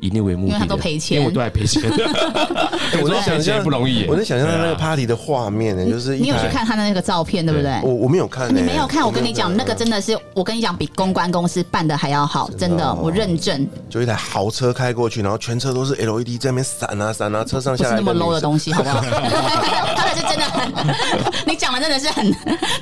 [0.00, 1.18] 以那为目的的，因为他都赔钱。
[1.18, 1.82] 因为我都在赔钱。
[3.02, 4.06] 我在想象不容易耶。
[4.08, 7.78] 我在想象那个 party 的画面呢，就是你有去看他的那个照片，对不对？
[7.82, 19.00] 我我没有看呢，你没有看，我跟你讲，那个真的是，我跟你讲，比公关公司办的还要好，真的，我认证，就一台豪车开过去，然后全车都是 LED 在那边闪啊闪啊，车上下来那么 low 的东西，好不好？
[19.96, 20.72] 他的是真的很，
[21.46, 22.34] 你讲的真的是很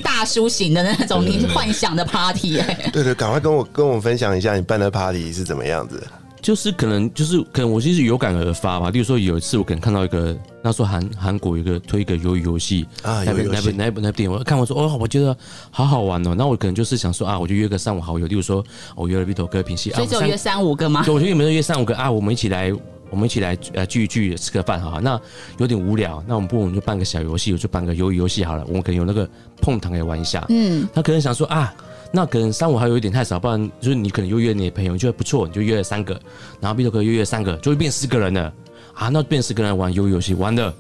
[0.03, 6.03] 大叔型的那种你幻想的 party 哎、对对，赶快跟我跟我分享一下你办的 party 是怎么样子。
[6.41, 8.91] 就是可能就是可能我其实有感而发吧。
[8.91, 15.37] 例如说有一次我可能看到一个那时候韩韩国有一个推一个鱿鱼游戏啊那部那部那部那部电影，我看我说哦，我觉得
[15.71, 16.35] 好好玩哦。
[16.37, 21.03] 那我可能就是想说啊，我就约个三五好友，例如说我约了 Vito 哥、平西，所以只有约三五个吗？
[21.05, 22.11] 对，我觉得有没有约三五个啊？
[22.11, 22.73] 我们一起来，
[23.11, 25.01] 我们一起来呃聚一聚，吃个饭好了。
[25.01, 25.21] 那
[25.59, 28.65] 有点无聊，那我们不如我们就办个小游戏，我就办个鱿鱼游戏好了。
[28.69, 29.29] 我们可能有那个
[29.61, 30.45] 碰糖也玩一下。
[30.49, 31.75] 嗯，他可能想说啊，
[32.11, 36.19] 那可能三五还有一点太少，不然就是你可能又约你的朋友，你觉得不错，你就约了三个，
[36.61, 38.53] 然后 B 头哥又约了三个，就会变四个人了
[38.95, 39.09] 啊。
[39.09, 40.73] 那变四个人玩鱿鱼游戏， 玩的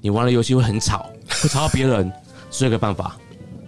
[0.00, 1.08] 你玩了游戏会很吵，
[1.40, 2.12] 会吵到别人，
[2.50, 3.16] 所以有个办法，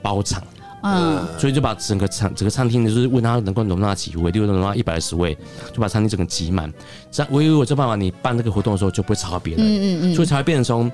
[0.03, 0.43] 包场。
[0.87, 5.35] 嗯，所以就把整个餐整个餐厅就是问他能够容纳几位，例如容纳一百二十位，
[5.73, 6.71] 就把餐厅整个挤满。
[7.11, 10.93] 这样，我以为我这办法，你办这个活动的时候就不会吵到别人，嗯嗯嗯所以才会变成从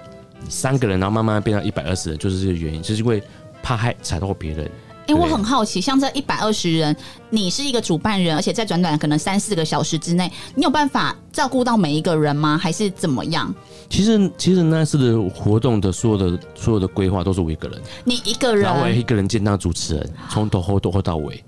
[0.48, 3.20] 三个人，然后慢慢变到一百二十人，就是这个原因，就是因为
[3.64, 4.70] 怕害踩到别人。
[5.06, 6.94] 哎、我很好奇，像这一百二十人，
[7.30, 12.56] 你是一个主办人，而且在短短可能三四个小时之内，你有办法照顾到每一个人吗？
[12.56, 13.52] 还是怎么样？
[13.88, 21.42] 其实其实那次的活动的所有的所有的规划都是我一个人，你一个人然后我一个人兼当主持人，从头后头后到尾。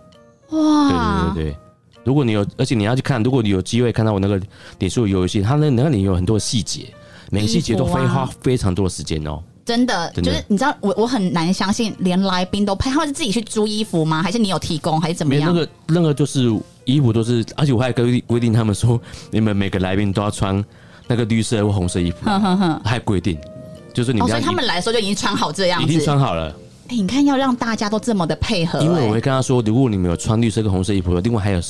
[0.51, 1.57] 哇，对对对对。
[2.05, 4.41] 如果你有，而且你要去看，如果你有机会看到我那个
[4.81, 6.93] 脸书游戏，它那那里有很多细节，
[7.31, 9.41] 每个细节都非花非常多的时间哦。
[9.65, 14.23] 真的就是你知道，我我很难相信，连来宾都配，他们是自己去租衣服吗？
[14.23, 15.55] 还是你有提供，还是怎么样？
[15.55, 16.53] 那个那个就是
[16.85, 20.63] 衣服都是，而且我还规定规定他们说，你们每个来宾都要穿
[21.07, 22.81] 那个绿色或红色衣服，哼哼哼。
[22.85, 23.39] 还规定，
[23.95, 26.49] 就是你哦，们要所以他们来的时候就已经穿好这样子，已经穿好了，
[26.89, 31.61] 哎、你看要让大家都这么的配合、因为我哎会跟他说，如果你们有穿绿色跟红色衣服，另外还有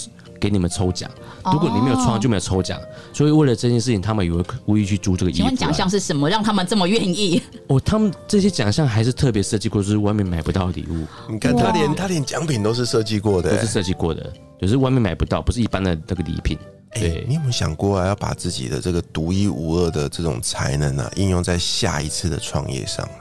[0.43, 1.09] 给你们抽奖，
[1.53, 2.81] 如果你没有穿就没有抽奖，
[3.13, 5.45] 所以为了这件事情，他们也会故意去租这个衣服来。
[5.45, 7.41] 请问奖项是什么，让他们这么愿意？
[7.69, 16.59] 哦，他们这些奖项还是特别设计过，就是外面买不到的礼物，你看他连他连奖品都是设计过的、都是设计过的，就是外面买不到，不是一般的那个礼品。
[16.95, 23.21] 哎、对你有没有想过啊，要把自己的这个独一无二的这种才能啊，应用在下一次的创业上啊？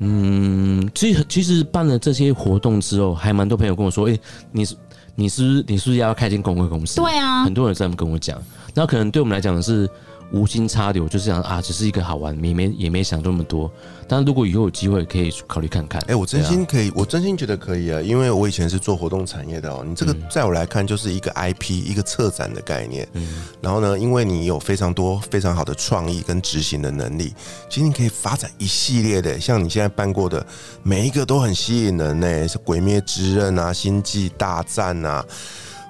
[0.00, 4.16] 嗯，其实其实办了这些活动之后，还蛮多朋友跟我说，哎、
[4.52, 4.76] 你是
[5.18, 7.00] 你是不是你是不是要开间公关公司？
[7.00, 8.40] 对啊很多人这样跟我讲，
[8.72, 9.90] 那可能对我们来讲是
[10.30, 13.70] 无心插柳，就是想啊，只是一个好玩，也没也没想这么多。
[14.06, 16.02] 但如果以后有机会，可以考虑看看。
[16.06, 19.84] 哎、我真心可以，我真心觉得可以啊，因为我以前是做活动产业的哦。
[19.86, 23.06] 你这个在我来看就是一个 IP，一个策展的概念。
[23.14, 27.34] 嗯然后呢，因为你有非常多非常好的创意跟执行的能力，
[27.68, 30.44] 其实你可以发展一系列的，像你现在办过的
[30.82, 35.24] 每一个都很吸引人呢，是《鬼灭之刃》啊，《星际大战》啊，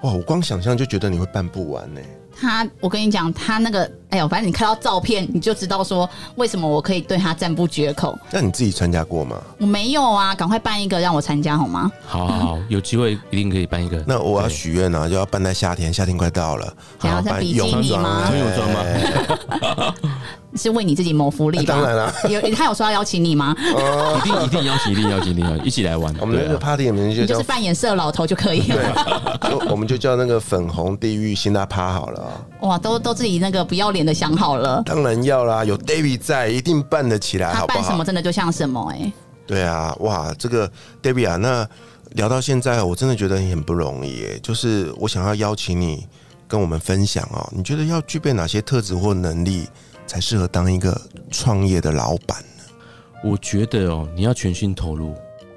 [0.03, 2.01] 哇，我光想象就觉得你会办不完呢。
[2.41, 8.19] 他，我跟你讲，他那个，哎呦，反正你看到照片，你就知道说为什么我可以对他赞不绝口。
[8.31, 9.37] 那你自己参加过吗？
[9.59, 11.91] 我没有啊，赶快办一个让我参加好吗？
[12.07, 14.03] 好好好，有机会一定可以办一个。
[14.07, 19.95] 那我要许愿啊，就要办在夏天，夏天快到了，想要好办在比基尼泳装吗穿泳装吗哎
[20.57, 21.65] 是为你自己谋福利吧？
[21.69, 23.55] 当然啦有他有说要邀请你吗？
[23.61, 26.13] 一定一定邀请，一定邀请，一定邀请，一起来玩。
[26.19, 29.39] 我们那个 party 里面就就是扮演色老头就可以了。
[29.43, 32.33] 对， 就我们就叫那个粉红地狱辛辣趴好了啊。
[32.63, 38.05] 哇，都都自己那个不要脸的想好了，当然要啦，有 David 在，一定办得起来，好不好他办什么？
[38.05, 39.13] 真的就像什么哎、
[39.47, 40.71] 对啊，哇，这个
[41.03, 41.69] David 啊，那
[42.13, 44.41] 聊到现在，我真的觉得你很不容易耶。
[44.43, 46.07] 就是我想要邀请你
[46.47, 49.67] 跟我们分享哦，你觉得要具备哪些特质或能力，
[50.07, 50.99] 才适合当一个
[51.31, 52.65] 创业的老板呢？
[53.23, 55.15] 我觉得哦，你要全心投入。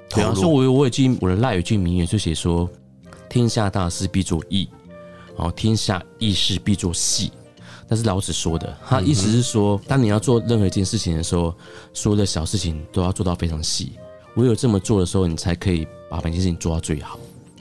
[0.08, 2.68] 投对啊，所以入我有我有句我的赖有一句名言就写说
[3.30, 4.68] ：“天下大事必作义，
[5.36, 7.32] 哦，天下易事必作细。”
[7.92, 11.54] 那是老子说的，他意思是说，当你要做任何一件事情的时候，
[11.92, 13.92] 所有的小事情都要做到非常细。
[14.36, 17.18] 唯有这么做的时候，你才可以把每件事情做到最好。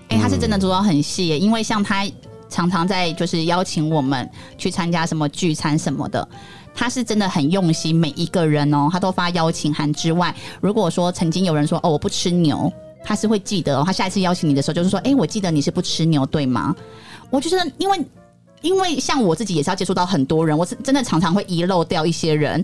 [0.08, 2.10] 哎、他是真的做到很细耶，因为像他
[2.48, 6.26] 常常在就是邀请我们去参加什么聚餐什么的，
[6.74, 12.72] 他是真的很用心，每一个人哦，他都发邀请函之外，如果说曾经有人说哦我不吃牛，
[13.04, 16.74] 他是会记得哦，他下一次邀请你的时候就是说，哎、我记得你是不吃牛对吗？
[17.30, 18.00] 我觉得因为。
[18.62, 22.64] 因为像我自己也是要接触到很多人，我是真的常常会遗漏掉一些人，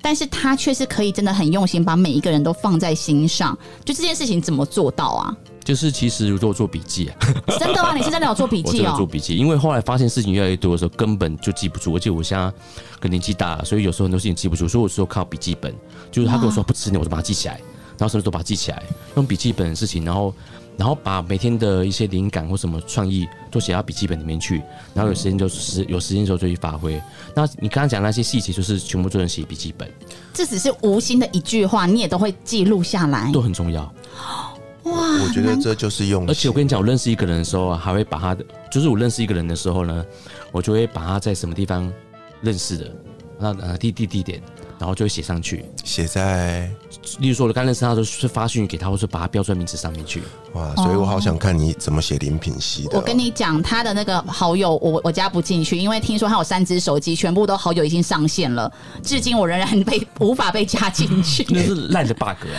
[0.00, 3.56] 但是他却是可以真的很用心把每一个人都放在心上。
[3.84, 5.36] 就这件事情怎么做到啊？
[5.64, 7.16] 就是其实如果做笔记啊，
[7.58, 7.94] 真的吗？
[7.94, 8.94] 你是真的有做笔我真的记哦？
[8.96, 12.50] 做笔记，因为后来发现事情越来越多的时候，根本就记不住，而且我现在
[12.98, 15.74] 跟年纪大了，所以有时候很多事情记不住，所以我说靠笔记本，
[16.10, 17.60] 就是他跟我说不吃你，我就把它记起来，
[17.98, 18.82] 然后什么都把它记起来，
[19.16, 20.32] 用笔记本的事情，然后
[20.78, 24.62] 然后把每天的一些灵感或什么创意都写到笔记本里面去，
[24.94, 27.02] 然后有时间就是有时间的时候就去发挥。
[27.34, 29.90] 那你刚刚讲那些细节，就是全部做成写笔记本，
[30.32, 33.42] 这只是无心的一句话，你也都会记录下来都。
[33.42, 33.82] 很重要。
[34.84, 36.26] 哇，我觉得这就是用。
[36.28, 40.06] 而且我跟你讲，我认识一个人的时候啊，还会把他的，就是我认识一个人的时候呢，
[40.52, 41.92] 我就会把他在什么地方
[42.40, 42.92] 认识的，
[43.38, 44.40] 那呃地地地点，
[44.78, 45.64] 然后就会写上去。
[45.82, 46.70] 写在
[47.18, 50.22] 例如说，我刚认识他的时候，是发讯息给他，或是把他标在名字上面去。
[50.54, 52.92] 哇，所以我好想看你怎么写林品熙的哦。
[52.94, 58.70] 我跟你讲，他的那个好友，我我加不进去，因为听说他有三只手机，全部都好友已经上线了，
[59.02, 61.44] 至今我仍然被 无法被加进去。
[61.50, 62.56] 那是赖的 bug 啊，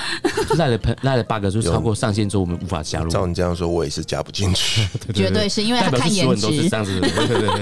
[0.58, 3.10] 赖的喷赖的 bug 就是超过上线之后我们无法加入。
[3.10, 4.88] 照你这样说，我也是加不进去。
[5.14, 7.62] 绝对是因为他看颜值都是这样子的，对对对对，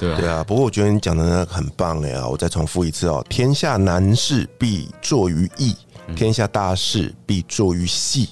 [0.00, 2.26] 对 啊对啊，不过我觉得你讲的那个很棒哎啊！
[2.26, 5.74] 我再重复一次哦：天下难事必作于易，
[6.16, 8.28] 天下大事必作于细。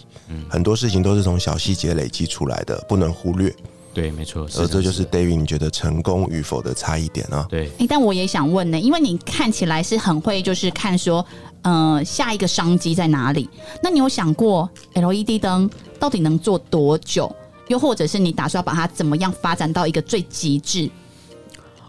[0.48, 3.54] 很多事情都是从小细节累积出来的，不能忽略。
[3.92, 7.46] 对，没错，而这就是 David 你觉得成功与否的差异点啊。
[7.50, 7.70] 对。
[7.78, 11.22] 哎、但我也想问呢，因为你看起来是很会，就是看说，
[11.60, 13.46] 呃，下一个商机在哪里？
[13.82, 17.30] 那你有想过 LED 灯到底能做多久？
[17.68, 20.90] 又或者是你打算把它怎么样发展到一个最极致？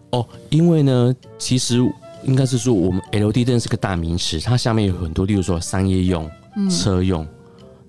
[0.09, 1.79] 哦，因为呢，其实
[2.25, 6.29] 应该是说，我们 LED 灯是个大名词，它下面有很多，例如说商业用、
[6.69, 7.27] 车用，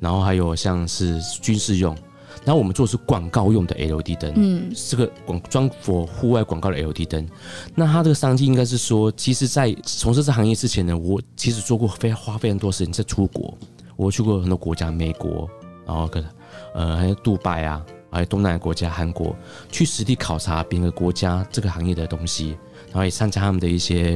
[0.00, 1.96] 然后还有像是军事用，
[2.44, 7.26] 然后我们做的是广告用的 LED 灯，嗯，这个广专 for 户外广告的 LED 灯。
[7.74, 13.56] 那它这个商机应该是说，其实，在从事这行业之前呢，我其实做过非花非常多时间在出国，
[13.96, 15.48] 我去过很多国家，美国，
[15.86, 16.24] 然后跟
[16.74, 19.34] 呃还有杜拜啊，还有东南亚国家，韩国，
[19.70, 22.56] 去实地考察别的国家这个行业的东西，
[22.94, 24.12] 然后也参加他们的一些，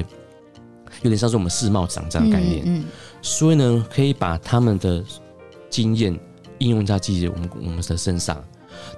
[1.02, 2.62] 有点像是我们世贸展这样的概念。
[2.64, 2.84] 嗯，
[3.20, 5.04] 所以呢，可以把他们的
[5.68, 6.16] 经验
[6.58, 8.40] 应用在自己我们我们的身上。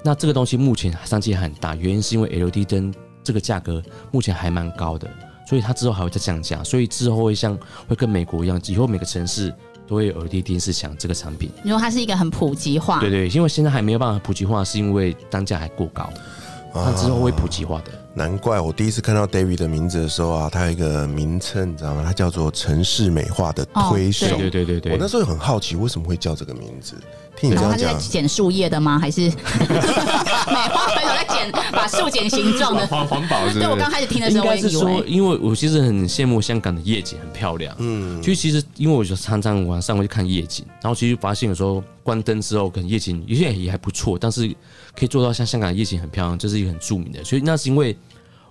[0.04, 2.92] 那这个东西目前商机还很大，原因是因为 LED 灯
[3.24, 5.08] 这个价格目前还蛮高的，
[5.48, 9.50] 所以它之后还会再降价，所以之后会像会跟美国一样，以后每个城市
[9.86, 11.50] 都会有 LED 电视墙这个产品。
[11.62, 16.10] 你说它是一个很普及化，对对，因为现在还没有办法普及化，是因为单价还过高，
[16.72, 17.90] 它之后会普及化的。
[18.12, 22.02] 难怪我第一次看到 David 的名字的时候啊，他有一个名称，你知道吗？
[22.04, 24.26] 它叫做城市美化的推手。
[24.26, 26.96] 哦对对对对对，我那时候很好奇，为什么会叫这个名字？
[27.36, 28.98] 听你这样然后他是在讲，剪树叶的吗？
[28.98, 32.84] 还是 美化推手在剪把树剪形状的？
[32.88, 37.72] 环环保是对我刚开始听的时候，我也以该是说，为因为我其实很羡慕香港的夜景，很漂亮。
[37.78, 44.52] 嗯，就其实因为我就常常晚上会去看夜景，然后其实发现有时候关灯之后，可能夜景有些也还不错，但是
[45.00, 47.24] 可以做到像香港的夜景很漂亮，这是一个很著名的。
[47.24, 47.96] 所以那是因为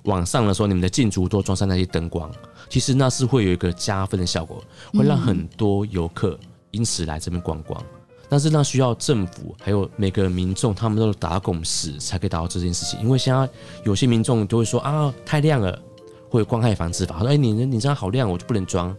[0.06, 2.28] 晚上的时候，你们的建筑都装上那些灯光，
[2.68, 6.40] 其实那是会有一个加分的效果，会让很多游客
[6.72, 7.80] 因此来这边观光。
[8.28, 13.00] 但是那需要政府还有每个民众他们都达到共识，才可以达到这件事情。
[13.00, 13.48] 因为现在
[13.86, 15.80] 有些民众都会说啊太亮了，
[16.30, 18.96] 会光害防治法，他说哎你你这样好亮，我就不能装。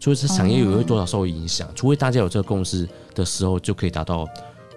[0.00, 1.68] 所以这产业有会多少受影响？
[1.74, 4.26] 除非大家有这个共识的时候，就可以达到，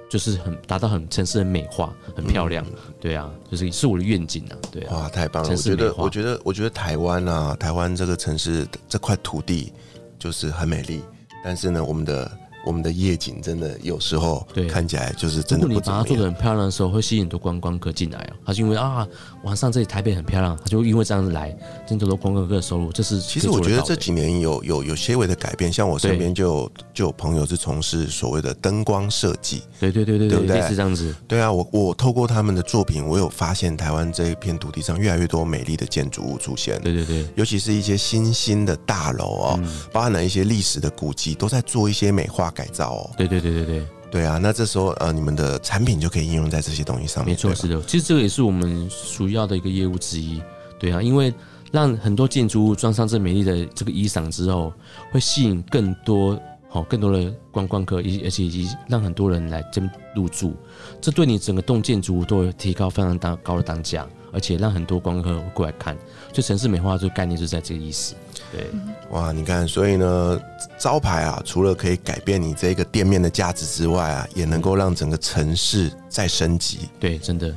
[0.10, 2.66] 就是很达到很城市的美化，很漂亮。
[3.00, 4.56] 对啊，就是是我的愿景啊。
[4.72, 5.50] 对啊，哇，太棒了！
[5.50, 9.72] 我觉得，我觉得，我觉得台湾啊，台湾这个城市这块土地
[10.18, 11.02] 就是很美丽，
[11.44, 12.30] 但是呢，我们的
[12.68, 15.88] 我们的夜景真的有时候对看起来就是真如果你。
[15.88, 18.36] 把它做的很漂亮的时候，会吸引很多观光客进来哦。
[18.46, 19.08] 他就因为啊，
[19.44, 21.56] 晚上这里台北很漂亮，他就因为这样子来，
[21.88, 31.16] 真的多观光客的收入，这是其实我觉得这几几年有有有些微的改变，像我身边就有就有朋友是从事所谓的灯光设计，对对对对对，对不对类似这样子。
[31.26, 36.82] 对啊，我我透过他们的作品，我有发现台湾这一片土地上越来越多美丽的建筑物出现。
[36.82, 43.12] 对对对，尤其是一些新兴的大楼哦，嗯包含了一些历史的古迹，都在做一些美化改造哦。
[43.16, 47.36] 对对对对对，对啊，那这时候呃，你们的产品就可以应用在这些东西上面。
[47.36, 47.80] 没错，是的。
[47.84, 50.42] 其实这个也是我们主要的一个业务之一。
[50.80, 51.32] 对啊，因为
[51.72, 54.74] 让很多建筑物装上这美丽的这个衣裳之后，
[55.12, 56.40] 会吸引更多
[56.70, 60.54] 好、更多的观光客，以而且以及让很多人来这边入住，
[61.00, 64.08] 这对你整个栋建筑物都有提高非常大高的单价，
[64.38, 65.98] 而且让很多观光客会过来看。
[66.32, 68.14] 就城市美化这个概念就是在这个意思。
[68.52, 68.68] 对，
[69.10, 70.40] 哇，你看，所以呢，
[70.78, 76.88] 招牌啊，除了可以改变你这个店面的价值之外啊，也能够让整个城市再升级。
[77.00, 77.52] 对，真的。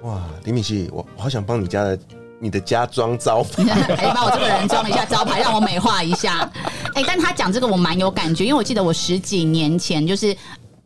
[0.00, 1.98] 哇，李敏熙，我我好想帮你家的
[2.40, 3.62] 你的家装招牌。
[3.94, 6.50] 还 帮我这个人装一下招牌，让我美化一下。
[6.94, 10.34] 哎、但他讲这个我蛮有感觉，因为我记得我十几年前，就是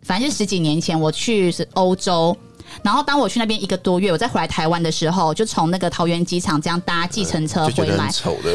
[0.03, 2.37] 反正就十几年前我去是欧洲。
[2.83, 8.09] 然后当我去那边一个多月，我再回来台湾的时候，就从那个桃园机场这样搭计程车回来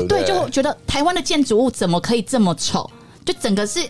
[0.07, 0.23] 对？
[0.25, 2.89] 就觉得台湾的建筑物怎么可以这么丑？
[3.23, 3.81] 就整个是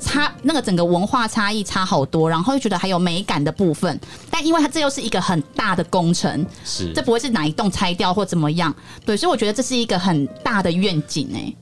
[0.00, 11.54] 差那个整个文化差异差好多，然后又觉得还有美感的部分，但因为它这又是一个很大的工程，是这不会是哪一栋拆掉或怎么样，对，所以我觉得这是一个很大的愿景哎、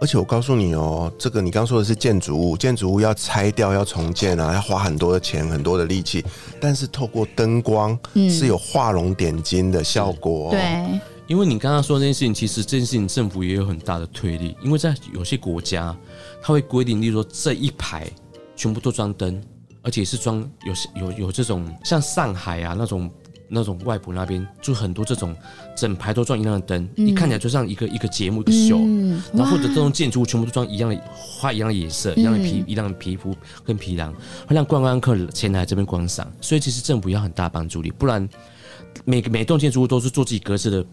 [0.00, 6.24] 而且我告诉你哦，这个你刚说的是建筑物，建筑物要拆掉、要重建啊，要花很多的钱、很多的力气。
[6.58, 7.96] 但是透过灯光，
[8.30, 10.50] 是有画龙点睛的效果、哦。
[10.52, 15.94] 对，因为你刚刚说这件事情，其实这件事情政府也有很大的推力，因为在有些国家，
[16.40, 18.10] 它会规定，例如说这一排
[18.56, 19.38] 全部都装灯，
[19.82, 23.10] 而且是装有有有这种像上海啊那种
[23.52, 25.34] 那种外婆那边就很多这种
[25.76, 34.14] 整排都装一样的灯，一看起来就像一个一个节目一个秀，嗯，然后或者这种建筑物全部都装一样的画一样的颜色，一样的皮一样的皮肤跟皮囊，
[34.46, 36.26] 会让观光客前来这边观赏。
[36.40, 38.26] 所以其实政府要很大帮助力，不然
[39.04, 40.84] 每个每栋建筑物都是做自己格式的，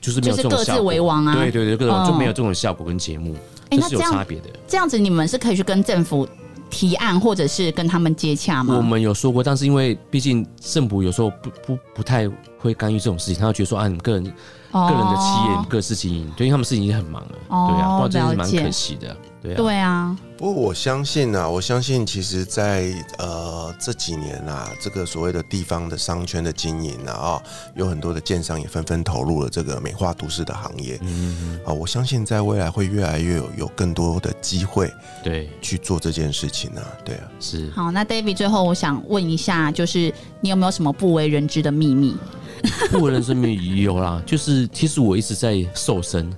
[0.00, 1.34] 就是没有这种啊。
[1.34, 3.36] 对对对，各种嗯就没有这种效果跟节目，
[3.70, 4.48] 这是有差别的。
[4.66, 6.26] 这样子你们是可以去跟政府
[6.70, 8.82] 提案，或者是跟他们接洽吗我？
[8.82, 12.28] 们有说过，但是因为毕竟政府有时候不不不太
[12.66, 14.30] 会干预这种事情，他会觉得说啊，你们个人个
[14.90, 19.56] 人的企业、哦各自经营，对，因为他们事情已经很忙了，哦对啊，不然这是蛮可惜的，对啊。
[19.56, 27.42] 对啊，不过我相信啊，我相信其实在，呃这几年啊，这个所谓的地方的商圈的经营啊，啊、
[27.74, 30.98] 有很多的建商也纷纷投入了这个美化都市的行业。
[31.02, 34.92] 嗯，啊，我相信在未来会越来越有有更多的机会
[35.24, 36.82] 对，去做这件事情啊。
[37.04, 37.70] 对啊，是。
[37.70, 42.14] 好，那 David 最后我想问一下，就是你有没有什么不为人知的秘密？
[42.90, 46.30] 不为人知秘密有啦，就是其实我一直在瘦身，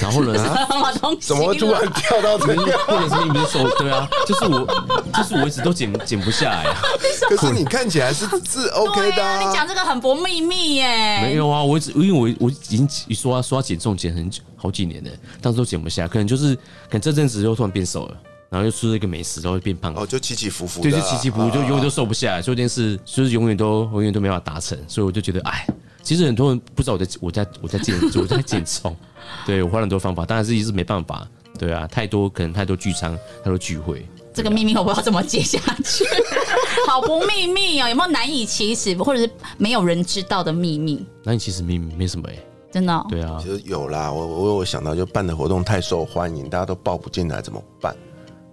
[0.00, 1.28] 然后呢，什么东西？
[1.28, 2.78] 怎么突然跳到这不是个？
[2.86, 4.66] 不能是你不是瘦，对啊，就是我，
[5.14, 6.82] 就是我一直都减减不下来啊，
[7.28, 11.20] 可是你看起来是是 OK 的、对啊，你讲这个很不秘密耶。
[11.22, 18.16] 没有啊，我一直因为我我已经说要说要减重减很久好几年了，但是都减不下，可能就是可能这阵子又突然变瘦了，
[18.48, 19.92] 然后又吃了一个美食，然后变胖。
[19.92, 20.00] 了。
[20.00, 25.66] 哦，就起起伏伏的对，啊，就起起伏伏，就永远都瘦不下来，所以这件事就是永远都永远都没办法达成，所以我就觉得，哎，
[26.02, 28.96] 其实很多人不知道我在我在我在减 我在减重，
[29.44, 31.26] 对我花了很多方法，当然是一直没办法，
[31.58, 36.04] 对啊，太多可能太多聚餐，太多聚会，这个秘密我不知道怎么解下去，
[36.86, 41.04] 好不秘密哦，有没有难以启齿或者是没有人知道的秘密？
[41.24, 42.36] 那你其实没没什么哎、
[42.70, 43.38] 真的、哦，对啊。
[43.42, 47.96] 其，实有啦，我我有想到，就办的活动太受欢迎，大家都报不进来，怎么办？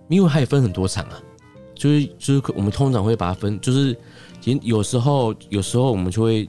[0.10, 1.20] 因为它也分很多场啊，
[1.76, 3.98] 就是就是我们通常会把它分，就是
[4.44, 6.48] 有有时候有时候我们就会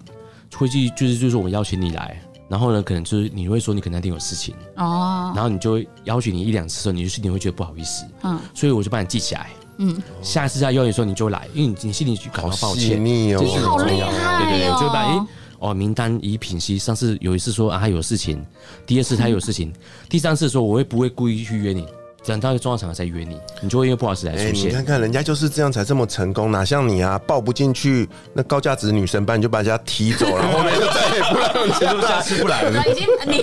[0.57, 8.38] 会去就是就是我们邀请你来，然后呢可能就是你会说你可能那天有事情，哦，然后你就会邀请你一两次的时候，你就心里会觉得不好意思，嗯。
[8.55, 14.76] 所以我就把你记起来，嗯，下一次再邀你的时候你就来，因为你你心里感好到抱歉，腻哦，这是很你好厉重要对对对，哦。
[14.80, 15.26] 就会把诶
[15.61, 16.76] 哦名单一品析。
[16.76, 18.44] 上次有一次说啊他有事情，
[18.86, 19.72] 第二次他有事情，
[20.09, 21.86] 第三次说我会不会故意去约你，
[22.27, 24.70] 等到一个重要场合再约你，你就会因为不好意思来哎、出现。
[24.70, 33.43] 你看看人家就是这样才这么成功，哪像你啊，抱不进去，那高价值女神班你就把人家踢走了，后面就再也不让人家就下次不来了那， 已经你，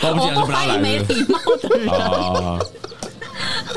[0.00, 1.88] 报不进来就不来了没礼貌的人。
[1.88, 2.58] 啊。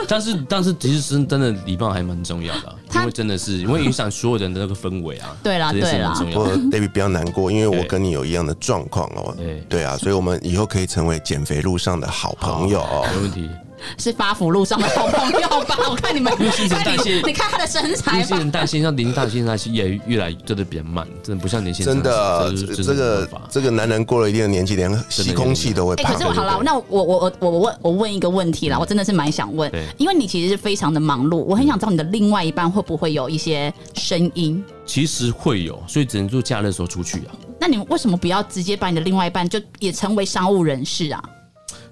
[0.07, 5.36] 但是但是其实是真的礼貌还蛮重要的啊，因为真的是因为影响所有人的那个氛围啊。
[5.41, 6.47] 对啦这件事对啦不过。
[6.70, 9.34] David 不要难过，因为我跟你有一样的状况哦。
[9.38, 13.07] 对对啊，所以我们以后可以成为减肥路上的好朋友哦。
[13.16, 13.49] 没问题。
[13.97, 15.77] 是发福路上的好朋友吧？
[15.89, 18.51] 我看你们， 你你看他的身材吧为新陈。
[18.51, 22.53] 代谢，像年纪大的新陈代谢越越来真的比较慢，真的不像年轻人真的，
[22.84, 26.17] 这个这个男人过了一定的年纪，连吸空气都会哎、可。
[26.17, 34.63] 是我好了，那我我我我我问我问一个问题啦，我真的是蛮想问，因为你其实是非常的忙碌，我很想知道你的另外一半会不会有一些声音？
[34.86, 37.36] 其实会有，所以只能做假日的时候出去啊。
[37.59, 41.23] 那你为什么不要直接把你的另外一半就也成为商务人士啊？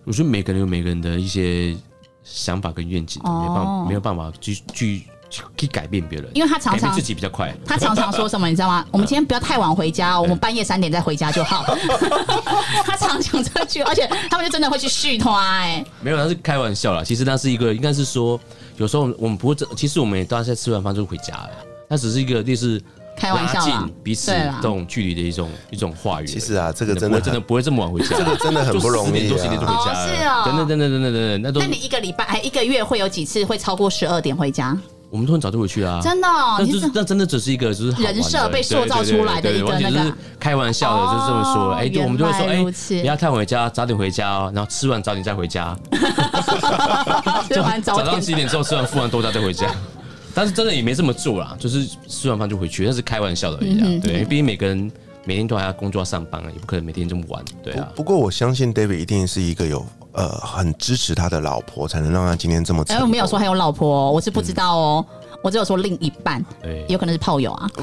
[0.05, 1.75] 我觉得每个人有每个人的一些
[2.23, 5.03] 想法跟愿景，哦没办法没有办法去去
[5.55, 7.55] 去改变别人，因为他常常改变自己比较快。
[7.65, 8.85] 他常常说什么，你知道吗？
[8.91, 11.63] 我们今天不要太晚回家、哦，我们半夜三点再回家就好。
[12.83, 17.03] 他常讲这句，而且他们就真的会去续他哎、没有，那是开玩笑啦。
[17.03, 18.39] 其实那是一个，应该是说，
[18.77, 21.49] 有时候我们不会这，其实我们也大家在吃完饭就回家了，
[21.87, 22.81] 那只是一个类似
[23.17, 26.25] 开玩笑近彼此这种距离的一种一种话语。
[26.25, 30.05] 其实啊这个真的真的不会这么晚回家，这个真的很不容易多十点就回家了。
[30.05, 34.77] 哦是哦真的真的真的真的，那都那你一个礼拜哎，一个月会有几次会超过十二点回家？
[35.09, 35.99] 我们都很早就回去啊。
[36.01, 41.71] 真的、哦，那那真的只是一个就是人设被塑造出来的一个那是开玩笑的，就是这么说。
[41.71, 45.77] 哦哎，对，我们就会说，哎，如此不要太晚回家，早点回家哦，然后吃完早点再回家，
[47.51, 49.67] 吃完早点 早上七点之后吃完 付完多加再回家。
[50.33, 54.01] 但是真的也没这么做啦，就是吃完饭就回去，那是开玩笑的而已嗯啊。
[54.03, 54.91] 对，因为毕竟每个人
[55.25, 57.43] 每天都还要工作要上班啊，也不可能每天这么玩。
[57.63, 62.83] 对啊，不过我相信 David 一定是一个有呃很支持他的老婆，才能让他今天这么。
[63.01, 65.05] 我没有说还有老婆、哦，我是不知道哦，
[65.43, 67.69] 我只有说另一半，对有可能是炮友啊。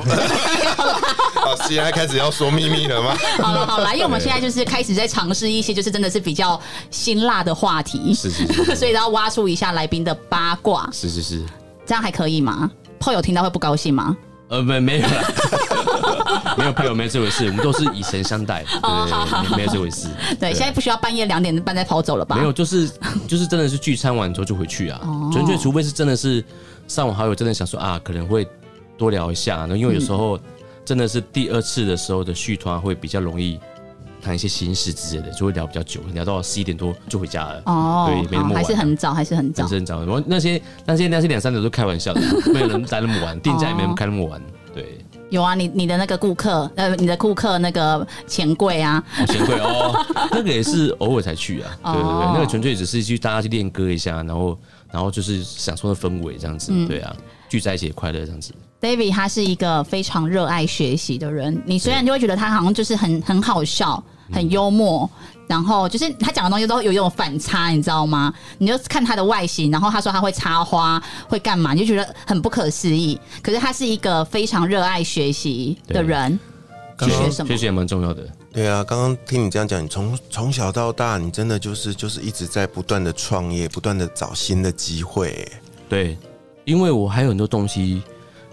[1.34, 3.16] 好，现在开始要说秘密了吗？
[3.38, 11.44] 好了好了，因为我们现在就是开始在尝试一些就是真的是比较辛辣的话题，是是是 所以要挖出一下来宾的八卦，是是是，
[11.89, 12.70] 这样还可以吗？
[13.01, 14.14] 炮友听到会不高兴吗？
[14.49, 15.22] 呃，没没有啦，
[16.59, 20.09] 没有朋友，没有这回事，我们都是以神相待，对没没有这回事。
[20.39, 22.36] 对，现在不需要半夜两点半再跑走了吧？
[22.36, 22.91] 没有，就是
[23.26, 25.01] 就是真的是聚餐完之后就回去啊，
[25.32, 26.45] 纯粹除非是真的是
[26.86, 28.47] 上网好友真的想说啊，可能会
[28.99, 30.39] 多聊一下，那因为有时候
[30.84, 33.59] 真的是第二次的时候的续团会比较容易
[34.28, 37.62] 谈一些心事之类的，就会聊比较久，聊到十一点多就回家了。
[37.64, 39.74] 哦，对，没那么晚，还是很早，还是很早还是。
[39.76, 40.00] 很早。
[40.00, 42.20] 然后那些那些那些两三点都开玩笑的，
[42.52, 44.38] 没有人待那么晚，店家也没人开那么晚。
[44.74, 44.98] 对，
[45.30, 51.70] 有啊，你你的那个顾客，呃，你的顾客那个钱柜啊，好贤贵哦，那个也是偶尔才去啊。
[51.84, 54.58] 对 对对，哦那个纯粹只是去大家去练歌一下，然后
[54.92, 56.70] 然后就是享受那氛围这样子。
[56.86, 57.16] 对啊，
[57.48, 58.52] 聚在一起也快乐这样子。
[58.80, 64.00] David 他是一个非常热爱学习的人，你虽然就会觉得他好像就是很很好笑、
[64.30, 65.08] 很幽默，
[65.46, 68.32] 然后就是他讲的东西都有一种反差，你知道吗？
[68.58, 73.18] 你就看他的外形，然后他说他会插花，会干嘛，你就觉得很不可思议。
[73.42, 76.38] 可是他是一个非常热爱学习的人，
[77.00, 77.56] 去学什么学？
[77.56, 78.22] 习也蛮重要的。
[78.50, 85.46] 对啊，刚刚听你这样讲，你从从小到大，你真的就是就是一直在不断的创业，不断的找新的机会。
[85.88, 86.18] 对，
[86.64, 88.02] 因为我还有很多东西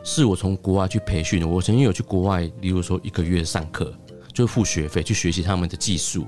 [0.03, 1.47] 是我从国外去培训的。
[1.47, 3.91] 我曾经有去国外，例如说一个月上课，
[4.35, 6.27] 就付学费去学习他们的技术，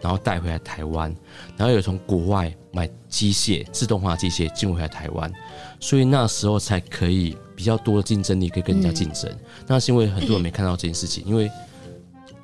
[0.00, 1.12] 然后带回来台湾，
[1.56, 5.30] 然后有从国外买机械、自动化机械进回来台湾，
[5.80, 9.28] 所以那时候才可以比较多的竞争力，可以跟人家竞争。
[9.66, 11.50] 那是因为很多人没看到这件事情，因为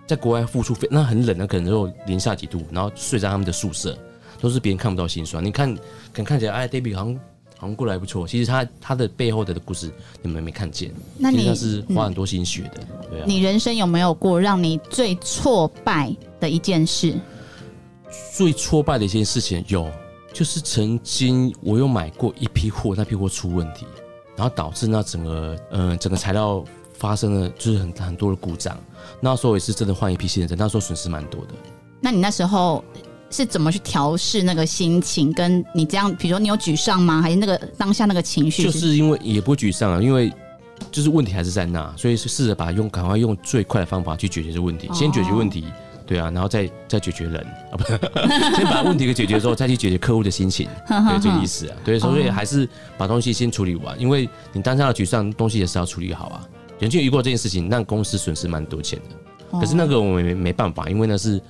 [0.05, 3.97] 在国外付出费，那很冷，那可能就零下几度，然后睡在他们的宿舍，
[4.41, 5.43] 都是别人看不到心酸。
[5.43, 5.83] 你看，可
[6.17, 7.21] 能看起来，哎，David 好像
[7.65, 9.91] 好像过得还不错，其实他他的背后的故事
[10.21, 13.25] 你们没看见，那你其实他是花很多心血的，对啊。
[13.27, 17.15] 你人生有没有过让你最挫败的一件事？
[18.37, 19.91] 最挫败的一件事情有，
[20.31, 23.87] 就是曾经我有买过一批货，那批货出问题，
[24.37, 26.62] 然后导致那整个呃整个材料
[26.93, 28.79] 发生了就是很很多的故障。
[29.21, 31.55] 那时候也是真的换一批新人，那时候损失蛮多的。
[31.99, 32.85] 那你那时候
[33.35, 35.32] 是怎么去调试那个心情？
[35.32, 37.20] 跟你这样，比如说你有沮丧吗？
[37.20, 38.62] 还是那个当下那个情绪？
[38.62, 40.32] 就是因为也不会沮丧啊，因为
[40.93, 45.64] 就是问题还是在那，所以是试着把用赶快用最快的方法去解决这个问题，先解决问题，
[46.07, 47.85] 对啊，然后再再解决人啊，不，
[48.55, 56.47] 先把问题给解决之后，再去解决客户的心情， 对这个意思啊，对，所以还是把东西先处理完，因为你当下的沮丧东西也是要处理好啊。
[56.78, 61.41] 曾经遇过这件事情，让公司损失蛮多钱的，可是那个我们没没办法，因为那是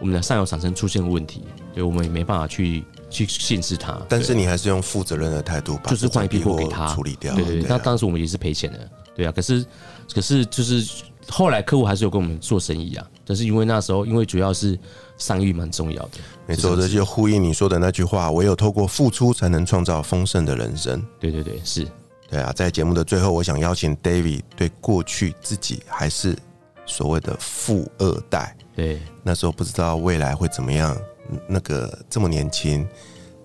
[0.00, 4.00] 我们的上游厂商出现问题，对我们也没办法去去限制它。
[4.08, 7.34] 但是你还是用负责任的态度把就是换一批货给他处理掉。
[7.34, 9.32] 对对对，啊那当时我们也是赔钱的，对啊。
[9.32, 9.64] 可是
[10.12, 10.86] 可是就是
[11.28, 14.78] 后来客户还是有跟我们做生意啊，但是因为那时候因为主要是
[15.16, 21.02] 商誉蛮重要的，没错，这就呼应你说的那句话：唯有透过付出，才能创造丰盛的人生。
[21.18, 21.86] 对对对，是
[22.28, 26.36] 对啊，在节目的最后，我想邀请 David 对过去自己还是
[26.84, 29.00] 所谓的富二代，对。
[29.22, 30.96] 那时候不知道未来会怎么样，
[31.48, 32.86] 那个这么年轻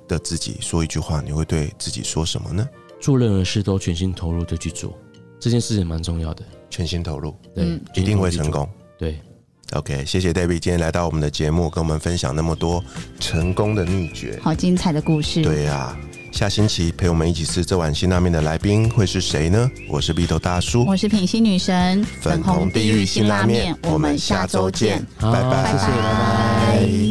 [0.07, 2.67] 的自己说一句话，你会对自己说什么呢？
[2.99, 4.97] 做任何事都全心投入的去做，
[5.39, 8.65] 这件事情蛮重要的，全心投入，对，嗯一定会成功。
[8.65, 8.69] 功。
[8.97, 9.17] 对
[9.71, 12.83] ，OK，谢谢 David 今天来到我们的节目，跟我们分享那么多
[13.19, 14.37] 成功的秘诀。
[14.41, 15.41] 好精彩的故事。
[15.41, 15.97] 对呀、
[16.31, 19.69] 下星期陪我们一起吃这碗辛拉面的来宾会是谁呢？
[19.89, 27.08] 我是鼻头大叔，我是品心女神，粉红地狱辛拉面，我们下周见，拜拜，谢谢，拜拜。